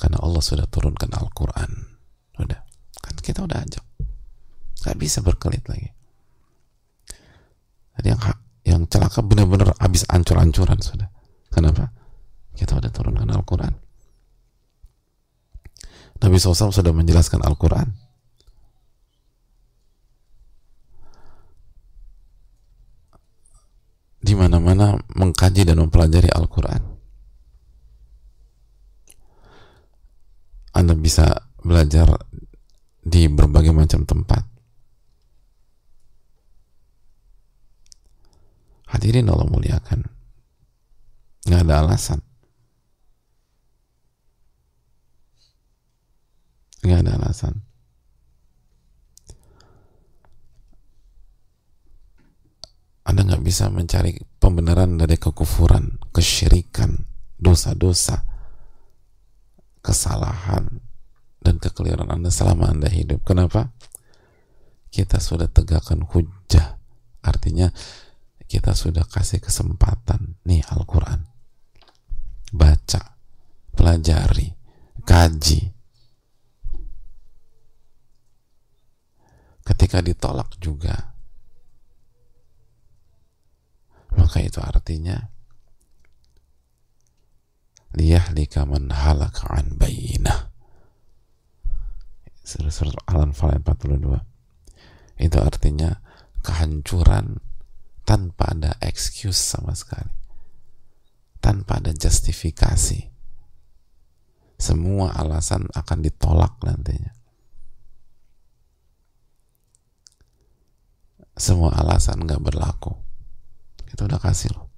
Karena 0.00 0.16
Allah 0.24 0.40
sudah 0.40 0.64
turunkan 0.64 1.12
Al-Quran 1.12 1.91
udah. 2.44 2.60
Kan 3.02 3.14
kita 3.18 3.46
udah 3.46 3.58
ajak. 3.62 3.84
Nggak 4.82 4.96
bisa 4.98 5.18
berkelit 5.22 5.64
lagi. 5.70 5.90
Jadi 7.98 8.08
yang 8.08 8.20
yang 8.62 8.82
celaka 8.86 9.20
benar-benar 9.20 9.74
habis 9.78 10.06
ancur-ancuran 10.08 10.78
sudah. 10.80 11.10
Kenapa? 11.52 11.92
Kita 12.56 12.78
udah 12.78 12.90
turunkan 12.90 13.28
Al-Quran. 13.28 13.74
Nabi 16.22 16.38
SAW 16.38 16.70
sudah 16.70 16.94
menjelaskan 16.94 17.42
Al-Quran. 17.42 17.88
Di 24.22 24.38
mana-mana 24.38 24.94
mengkaji 25.18 25.66
dan 25.66 25.82
mempelajari 25.82 26.30
Al-Quran. 26.30 26.82
Anda 30.72 30.94
bisa 30.94 31.51
belajar 31.62 32.10
di 33.02 33.30
berbagai 33.30 33.70
macam 33.70 34.02
tempat. 34.02 34.42
Hadirin 38.92 39.30
Allah 39.30 39.48
muliakan. 39.48 40.04
Nggak 41.48 41.62
ada 41.64 41.74
alasan. 41.80 42.20
Nggak 46.82 47.00
ada 47.06 47.12
alasan. 47.16 47.54
Anda 53.02 53.26
nggak 53.26 53.42
bisa 53.42 53.66
mencari 53.72 54.14
pembenaran 54.38 54.94
dari 54.94 55.18
kekufuran, 55.18 55.98
kesyirikan, 56.14 57.02
dosa-dosa, 57.38 58.22
kesalahan, 59.82 60.81
dan 61.42 61.58
kekeliruan 61.58 62.08
Anda 62.08 62.30
selama 62.30 62.70
Anda 62.70 62.86
hidup. 62.86 63.26
Kenapa? 63.26 63.74
Kita 64.94 65.18
sudah 65.18 65.50
tegakkan 65.50 66.06
hujah. 66.06 66.78
Artinya 67.26 67.68
kita 68.46 68.78
sudah 68.78 69.02
kasih 69.02 69.42
kesempatan. 69.42 70.38
Nih 70.46 70.62
Al-Quran. 70.70 71.26
Baca. 72.54 73.18
Pelajari. 73.74 74.54
Kaji. 75.02 75.60
Ketika 79.66 79.98
ditolak 79.98 80.54
juga. 80.62 80.94
Maka 84.12 84.44
itu 84.44 84.60
artinya 84.60 85.16
liyahlika 87.96 88.68
man 88.68 88.92
halaka 88.92 89.48
an 89.56 89.80
bayinah 89.80 90.51
surat 92.68 92.98
Al-Anfal 93.08 93.62
42 93.64 94.32
itu 95.22 95.38
artinya 95.38 96.02
kehancuran 96.42 97.38
tanpa 98.02 98.50
ada 98.50 98.74
excuse 98.82 99.38
sama 99.38 99.72
sekali. 99.78 100.10
Tanpa 101.38 101.78
ada 101.78 101.94
justifikasi. 101.94 103.10
Semua 104.58 105.14
alasan 105.14 105.66
akan 105.74 105.98
ditolak 106.02 106.58
nantinya. 106.62 107.14
Semua 111.34 111.74
alasan 111.74 112.22
nggak 112.22 112.42
berlaku. 112.42 112.94
Itu 113.90 114.06
udah 114.06 114.20
kasih 114.22 114.54
loh. 114.54 114.70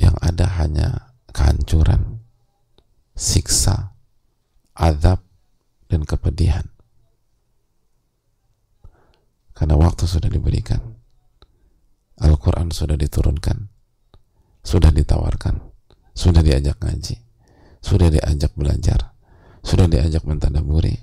Yang 0.00 0.16
ada 0.24 0.46
hanya 0.58 0.88
kehancuran 1.30 2.24
siksa 3.14 3.94
azab 4.80 5.20
dan 5.92 6.08
kepedihan. 6.08 6.64
Karena 9.52 9.76
waktu 9.76 10.08
sudah 10.08 10.32
diberikan. 10.32 10.80
Al-Quran 12.20 12.72
sudah 12.72 12.96
diturunkan. 12.96 13.68
Sudah 14.64 14.88
ditawarkan. 14.88 15.60
Sudah 16.16 16.40
diajak 16.40 16.80
ngaji. 16.80 17.20
Sudah 17.84 18.08
diajak 18.08 18.56
belajar. 18.56 19.12
Sudah 19.60 19.84
diajak 19.84 20.24
mentadaburi. 20.24 20.96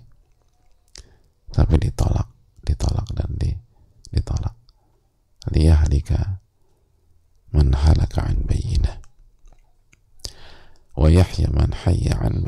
Tapi 1.54 1.76
ditolak. 1.78 2.34
Ditolak 2.66 3.08
dan 3.14 3.30
di, 3.38 3.54
ditolak. 4.10 4.58
Liyahlika 5.54 6.42
man 7.56 7.72
halaka 7.72 8.28
an 8.28 8.44
bayinah 8.44 9.00
yahya 11.08 11.48
man 11.56 11.72
hayya 11.72 12.20
an 12.20 12.44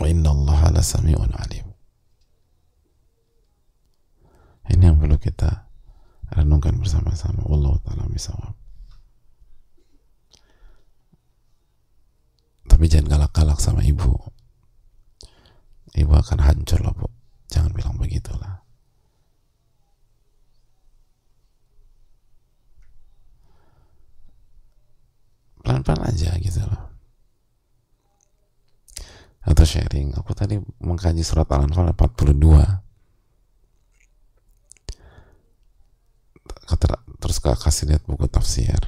wa 0.00 0.06
inna 0.08 0.32
allaha 0.32 0.72
la 0.72 0.82
sami'un 0.82 1.32
alim 1.36 1.70
ini 4.70 4.86
yang 4.86 5.02
perlu 5.02 5.18
kita 5.18 5.66
renungkan 6.30 6.78
bersama-sama. 6.78 7.42
Allah 7.42 7.74
taala 7.82 8.06
misawab. 8.06 8.54
Tapi 12.70 12.86
jangan 12.86 13.10
galak-galak 13.10 13.58
sama 13.58 13.82
ibu. 13.82 14.14
Ibu 15.90 16.12
akan 16.14 16.38
hancur 16.38 16.78
loh, 16.86 16.94
Bu. 16.94 17.10
Jangan 17.50 17.74
bilang 17.74 17.98
begitulah. 17.98 18.62
Pelan-pelan 25.66 26.14
aja 26.14 26.30
gitu 26.38 26.62
loh. 26.62 26.89
Atau 29.44 29.64
sharing. 29.64 30.16
Aku 30.20 30.36
tadi 30.36 30.60
mengkaji 30.84 31.24
surat 31.24 31.48
Al-Anfal 31.48 31.92
42 31.96 32.90
terus 37.20 37.36
kasih 37.62 37.94
lihat 37.94 38.02
buku 38.08 38.26
tafsir. 38.26 38.80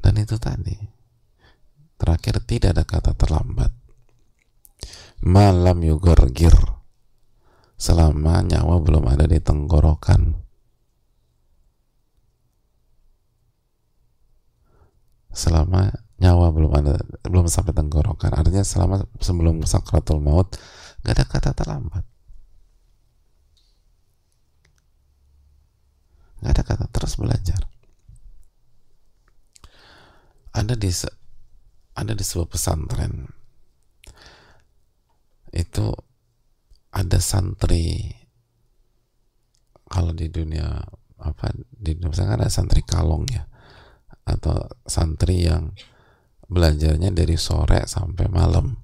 Dan 0.00 0.16
itu 0.16 0.38
tadi. 0.38 0.72
Terakhir 2.00 2.40
tidak 2.48 2.70
ada 2.72 2.84
kata 2.88 3.12
terlambat. 3.12 3.72
Malam 5.20 5.84
yugorgir 5.84 6.56
selama 7.76 8.40
nyawa 8.40 8.80
belum 8.80 9.04
ada 9.04 9.28
di 9.28 9.36
tenggorokan. 9.36 10.38
Selama 15.36 15.92
nyawa 16.16 16.48
belum 16.48 16.72
ada 16.72 16.96
belum 17.28 17.46
sampai 17.48 17.76
tenggorokan. 17.76 18.32
Artinya 18.32 18.64
selama 18.64 19.04
sebelum 19.20 19.60
sakratul 19.68 20.24
maut 20.24 20.56
nggak 21.04 21.12
ada 21.12 21.24
kata 21.28 21.50
terlambat. 21.52 22.04
Nggak 26.40 26.52
ada 26.52 26.62
kata 26.64 26.84
terus 26.88 27.20
belajar. 27.20 27.60
Ada 30.56 30.72
di 30.72 30.88
ada 31.96 32.12
di 32.16 32.24
sebuah 32.24 32.48
pesantren. 32.48 33.28
Itu 35.52 35.92
ada 36.96 37.20
santri 37.20 38.08
kalau 39.86 40.16
di 40.16 40.32
dunia 40.32 40.80
apa 41.20 41.52
di 41.56 41.96
misalkan 41.96 42.40
ada 42.40 42.52
santri 42.52 42.80
kalong 42.84 43.24
ya 43.28 43.44
atau 44.26 44.64
santri 44.84 45.46
yang 45.46 45.72
belajarnya 46.46 47.10
dari 47.10 47.34
sore 47.34 47.86
sampai 47.86 48.26
malam. 48.30 48.74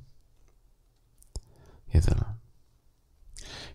Gitu 1.90 2.11
loh. 2.14 2.33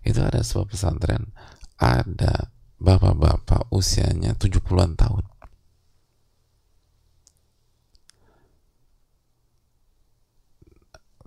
Itu 0.04 0.23
ada 0.23 0.43
sebuah 0.43 0.67
pesantren. 0.67 1.32
Ada 1.78 2.52
bapak-bapak 2.80 3.71
usianya 3.71 4.36
70-an 4.36 4.93
tahun. 4.97 5.26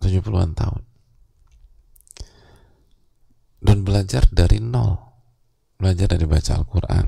tujuh 0.01 0.25
puluhan 0.25 0.57
tahun. 0.57 0.81
Dan 3.61 3.85
belajar 3.85 4.25
dari 4.33 4.57
nol. 4.57 4.97
Belajar 5.77 6.09
dari 6.17 6.25
baca 6.25 6.57
Al-Quran. 6.57 7.07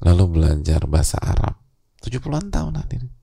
Lalu 0.00 0.24
belajar 0.32 0.88
bahasa 0.88 1.20
Arab. 1.20 1.60
tujuh 2.00 2.20
puluhan 2.20 2.52
tahun 2.52 2.80
hadirin 2.80 3.13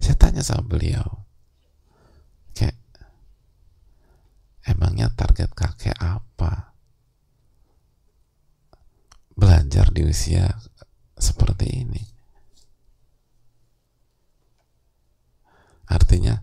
saya 0.00 0.16
tanya 0.18 0.42
sama 0.44 0.64
beliau 0.66 1.24
kayak 2.52 2.76
emangnya 4.66 5.12
target 5.14 5.50
kakek 5.52 5.96
apa 6.00 6.76
belajar 9.36 9.92
di 9.92 10.02
usia 10.08 10.56
seperti 11.16 11.84
ini. 11.84 12.02
Artinya, 15.86 16.42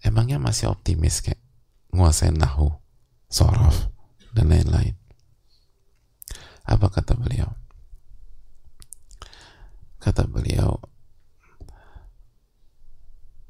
emangnya 0.00 0.40
masih 0.40 0.72
optimis 0.72 1.20
kayak 1.20 1.42
nguasain 1.92 2.38
nahu, 2.38 2.72
sorof, 3.28 3.90
dan 4.32 4.48
lain-lain. 4.48 4.96
Apa 6.64 6.88
kata 6.88 7.18
beliau? 7.18 7.52
Kata 10.00 10.24
beliau, 10.24 10.78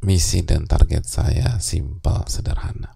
misi 0.03 0.47
dan 0.47 0.65
target 0.65 1.05
saya 1.05 1.59
simpel, 1.59 2.23
sederhana. 2.31 2.95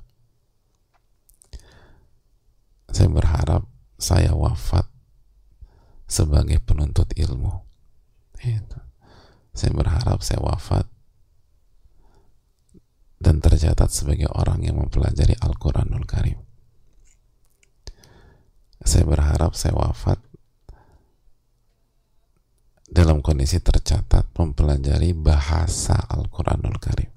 Saya 2.92 3.08
berharap 3.08 3.66
saya 3.96 4.36
wafat 4.36 4.86
sebagai 6.06 6.60
penuntut 6.60 7.08
ilmu. 7.16 7.64
Itu. 8.42 8.80
Saya 9.52 9.72
berharap 9.72 10.20
saya 10.20 10.40
wafat 10.42 10.86
dan 13.22 13.38
tercatat 13.38 13.88
sebagai 13.94 14.26
orang 14.34 14.66
yang 14.66 14.82
mempelajari 14.82 15.38
Al-Quranul 15.38 16.04
Karim. 16.04 16.42
Saya 18.82 19.06
berharap 19.06 19.54
saya 19.54 19.78
wafat 19.78 20.18
dalam 22.92 23.24
kondisi 23.24 23.56
tercatat 23.56 24.36
mempelajari 24.36 25.16
bahasa 25.16 25.96
Al-Quranul 25.96 26.76
Karim. 26.76 27.08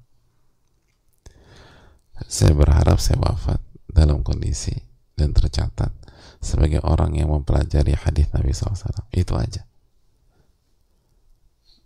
Saya 2.24 2.56
berharap 2.56 2.96
saya 2.96 3.20
wafat 3.20 3.60
dalam 3.84 4.24
kondisi 4.24 4.72
dan 5.20 5.36
tercatat 5.36 5.92
sebagai 6.40 6.80
orang 6.80 7.20
yang 7.20 7.28
mempelajari 7.28 7.92
hadis 7.92 8.32
Nabi 8.32 8.56
SAW 8.56 9.04
itu 9.12 9.36
aja. 9.36 9.68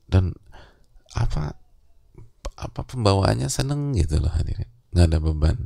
Dan 0.06 0.38
apa 1.18 1.58
apa 2.54 2.80
pembawaannya 2.86 3.50
seneng 3.50 3.90
gitu 3.98 4.22
loh 4.22 4.30
hadirin. 4.30 4.70
Nggak 4.94 5.06
ada 5.10 5.18
beban. 5.18 5.58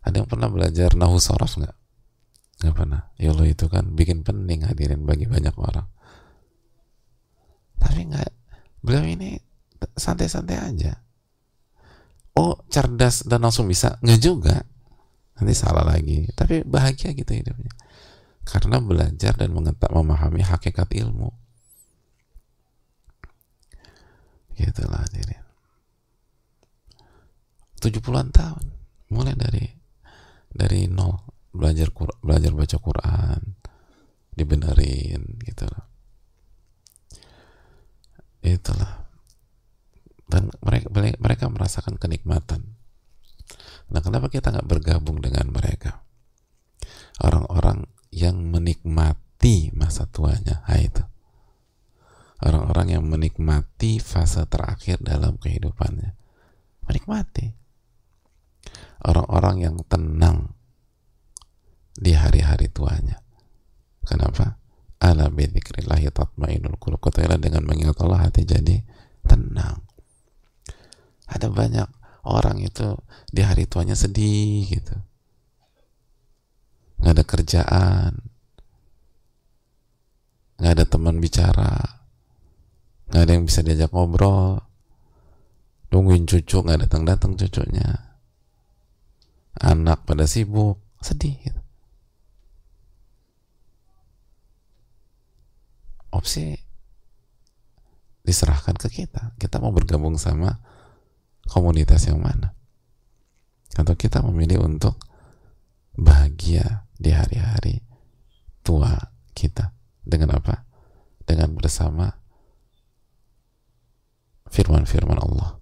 Ada 0.00 0.24
yang 0.24 0.28
pernah 0.32 0.48
belajar 0.48 0.96
nahu 0.96 1.20
sorof 1.20 1.60
nggak 1.60 1.77
nggak 2.58 2.74
pernah. 2.74 3.02
Ya 3.14 3.30
Allah 3.30 3.46
itu 3.46 3.70
kan 3.70 3.94
bikin 3.94 4.26
pening 4.26 4.66
hadirin 4.66 5.06
bagi 5.06 5.30
banyak 5.30 5.54
orang. 5.54 5.86
Tapi 7.78 8.00
nggak 8.10 8.30
beliau 8.82 9.06
ini 9.06 9.38
santai-santai 9.94 10.58
aja. 10.58 10.98
Oh 12.34 12.58
cerdas 12.66 13.22
dan 13.26 13.46
langsung 13.46 13.70
bisa. 13.70 13.98
Nggak 14.02 14.20
juga. 14.22 14.56
Nanti 15.38 15.54
salah 15.54 15.86
lagi. 15.86 16.26
Tapi 16.34 16.66
bahagia 16.66 17.14
gitu 17.14 17.30
hidupnya. 17.30 17.70
Karena 18.42 18.82
belajar 18.82 19.38
dan 19.38 19.54
mengetak 19.54 19.90
memahami 19.94 20.42
hakikat 20.42 20.90
ilmu. 20.98 21.30
Gitulah 24.58 25.06
jadi 25.14 25.38
70-an 27.78 28.34
tahun. 28.34 28.66
Mulai 29.14 29.38
dari 29.38 29.64
dari 30.50 30.90
nol 30.90 31.37
belajar 31.52 31.88
belajar 32.20 32.52
baca 32.52 32.76
Quran 32.78 33.40
dibenerin 34.38 35.22
gitu 35.42 35.64
loh. 35.66 35.84
Itulah. 38.44 39.10
Dan 40.28 40.52
mereka 40.62 40.86
mereka 41.18 41.44
merasakan 41.50 41.98
kenikmatan. 41.98 42.78
Nah 43.88 44.00
kenapa 44.04 44.28
kita 44.28 44.52
nggak 44.52 44.68
bergabung 44.68 45.18
dengan 45.18 45.50
mereka? 45.50 46.04
Orang-orang 47.18 47.88
yang 48.14 48.38
menikmati 48.46 49.74
masa 49.74 50.06
tuanya. 50.06 50.62
Nah, 50.68 50.78
itu. 50.78 51.02
Orang-orang 52.38 52.94
yang 52.94 53.04
menikmati 53.10 53.98
fase 53.98 54.46
terakhir 54.46 55.02
dalam 55.02 55.34
kehidupannya. 55.42 56.14
Menikmati. 56.86 57.50
Orang-orang 59.02 59.56
yang 59.66 59.76
tenang 59.90 60.54
di 61.98 62.14
hari-hari 62.14 62.70
tuanya. 62.70 63.18
Kenapa? 64.06 64.56
Ala 65.02 65.26
bidzikrillahi 65.28 66.10
tatmainul 66.14 66.78
qulub. 66.78 67.02
Katakanlah 67.02 67.42
dengan 67.42 67.66
mengingat 67.66 67.98
Allah 67.98 68.30
hati 68.30 68.46
jadi 68.46 68.86
tenang. 69.26 69.82
Ada 71.28 71.50
banyak 71.50 71.88
orang 72.24 72.62
itu 72.62 72.96
di 73.28 73.42
hari 73.42 73.66
tuanya 73.66 73.98
sedih 73.98 74.64
gitu. 74.70 74.96
Nggak 77.02 77.14
ada 77.14 77.24
kerjaan. 77.26 78.12
Nggak 80.58 80.72
ada 80.72 80.84
teman 80.86 81.16
bicara. 81.18 81.74
Nggak 83.10 83.22
ada 83.22 83.32
yang 83.34 83.44
bisa 83.44 83.60
diajak 83.66 83.90
ngobrol. 83.92 84.62
Nungguin 85.92 86.26
cucu 86.26 86.64
nggak 86.64 86.88
datang 86.88 87.02
datang 87.04 87.32
cucunya. 87.38 88.18
Anak 89.58 90.06
pada 90.06 90.26
sibuk 90.26 90.78
sedih 91.02 91.38
gitu. 91.42 91.67
Opsi 96.12 96.56
diserahkan 98.24 98.76
ke 98.76 98.88
kita. 98.92 99.32
Kita 99.40 99.60
mau 99.60 99.72
bergabung 99.72 100.20
sama 100.20 100.60
komunitas 101.48 102.04
yang 102.08 102.20
mana? 102.20 102.52
Atau 103.76 103.96
kita 103.96 104.20
memilih 104.20 104.64
untuk 104.64 105.00
bahagia 105.96 106.88
di 107.00 107.14
hari-hari 107.14 107.80
tua 108.60 108.92
kita? 109.32 109.72
Dengan 110.04 110.36
apa? 110.36 110.64
Dengan 111.24 111.56
bersama 111.56 112.12
firman-firman 114.48 115.20
Allah. 115.20 115.56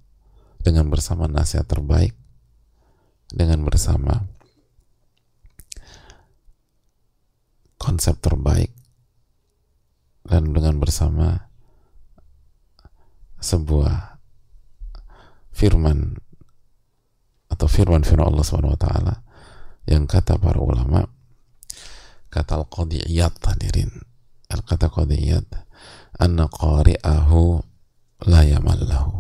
Dengan 0.63 0.91
bersama 0.91 1.31
nasihat 1.31 1.67
terbaik. 1.67 2.15
Dengan 3.31 3.63
bersama 3.67 4.27
konsep 7.77 8.19
terbaik 8.19 8.75
dan 10.37 10.53
dengan 10.53 10.77
bersama 10.77 11.49
sebuah 13.41 14.21
firman 15.49 16.21
atau 17.49 17.65
firman-firman 17.65 18.29
Allah 18.29 18.45
Subhanahu 18.45 18.77
wa 18.77 18.81
taala 18.85 19.15
yang 19.89 20.05
kata 20.05 20.37
para 20.37 20.61
ulama 20.61 21.09
kata 22.29 22.61
al-qadiyat 22.61 23.41
hadirin. 23.49 23.89
Al 24.53 24.61
kata 24.61 24.93
qadiyat 24.93 25.49
anna 26.21 26.53
qari'ahu 26.53 27.65
la 28.29 28.45
yamallahu. 28.45 29.17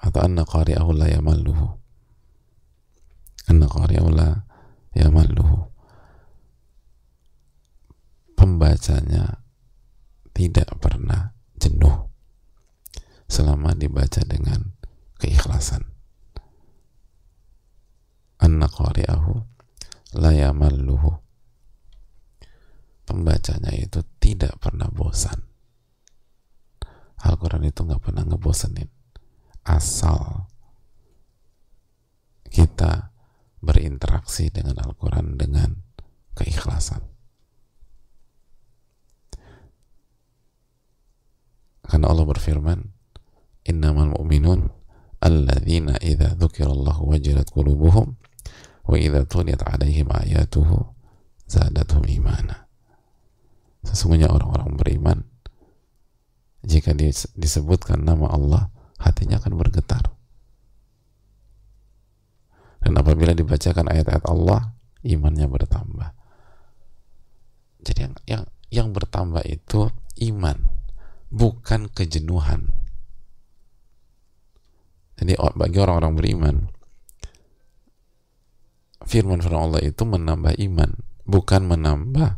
Atau 0.00 0.20
anna 0.24 0.48
qari'ahu 0.48 0.96
la 0.96 1.12
yamalluhu. 1.12 1.66
Anna 3.52 3.68
qari'ahu 3.68 4.08
la 4.16 4.48
yamalluhu 4.96 5.71
pembacanya 8.62 9.42
tidak 10.30 10.78
pernah 10.78 11.34
jenuh 11.58 12.14
selama 13.26 13.74
dibaca 13.74 14.22
dengan 14.22 14.78
keikhlasan. 15.18 15.82
Anna 18.38 18.70
qari'ahu 18.70 19.34
la 20.14 20.30
yamalluhu. 20.30 21.10
Pembacanya 23.02 23.74
itu 23.74 23.98
tidak 24.22 24.54
pernah 24.62 24.86
bosan. 24.86 25.42
Al-Quran 27.18 27.66
itu 27.66 27.82
nggak 27.82 27.98
pernah 27.98 28.22
ngebosenin. 28.22 28.86
Asal 29.66 30.46
kita 32.46 33.10
berinteraksi 33.58 34.54
dengan 34.54 34.86
Al-Quran 34.86 35.34
dengan 35.34 35.82
keikhlasan. 36.38 37.10
Karena 41.82 42.01
Allah 42.12 42.28
berfirman, 42.28 42.78
"Innamal 43.64 44.12
mu'minun 44.20 44.68
alladzina 45.24 45.96
idza 46.04 46.36
dzukirallahu 46.36 47.08
wajilat 47.08 47.48
qulubuhum 47.48 48.20
wa 48.84 48.96
idza 49.00 49.24
tuliyat 49.24 49.64
'alaihim 49.64 50.12
ayatuhu 50.12 50.92
zadatuhum 51.48 52.04
imana." 52.04 52.68
Sesungguhnya 53.82 54.28
orang-orang 54.28 54.76
beriman 54.76 55.18
jika 56.62 56.94
disebutkan 57.34 58.06
nama 58.06 58.30
Allah, 58.30 58.70
hatinya 59.00 59.42
akan 59.42 59.58
bergetar. 59.58 60.14
Dan 62.78 62.94
apabila 62.94 63.34
dibacakan 63.34 63.90
ayat-ayat 63.90 64.22
Allah, 64.30 64.70
imannya 65.02 65.50
bertambah. 65.50 66.14
Jadi 67.82 67.98
yang 67.98 68.14
yang 68.30 68.44
yang 68.70 68.88
bertambah 68.94 69.42
itu 69.42 69.90
iman 70.30 70.81
bukan 71.32 71.88
kejenuhan. 71.88 72.68
Jadi 75.16 75.32
bagi 75.56 75.78
orang-orang 75.80 76.12
beriman, 76.12 76.56
firman 79.08 79.40
firman 79.40 79.64
Allah 79.72 79.80
itu 79.80 80.04
menambah 80.04 80.60
iman, 80.60 80.90
bukan 81.24 81.62
menambah 81.64 82.36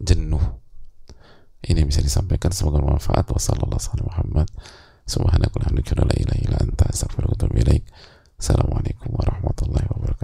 jenuh. 0.00 0.42
Ini 1.62 1.86
bisa 1.86 2.02
disampaikan 2.02 2.50
semoga 2.50 2.82
bermanfaat. 2.82 3.28
Wassalamualaikum 8.38 9.14
warahmatullahi 9.14 9.86
wabarakatuh. 9.86 10.21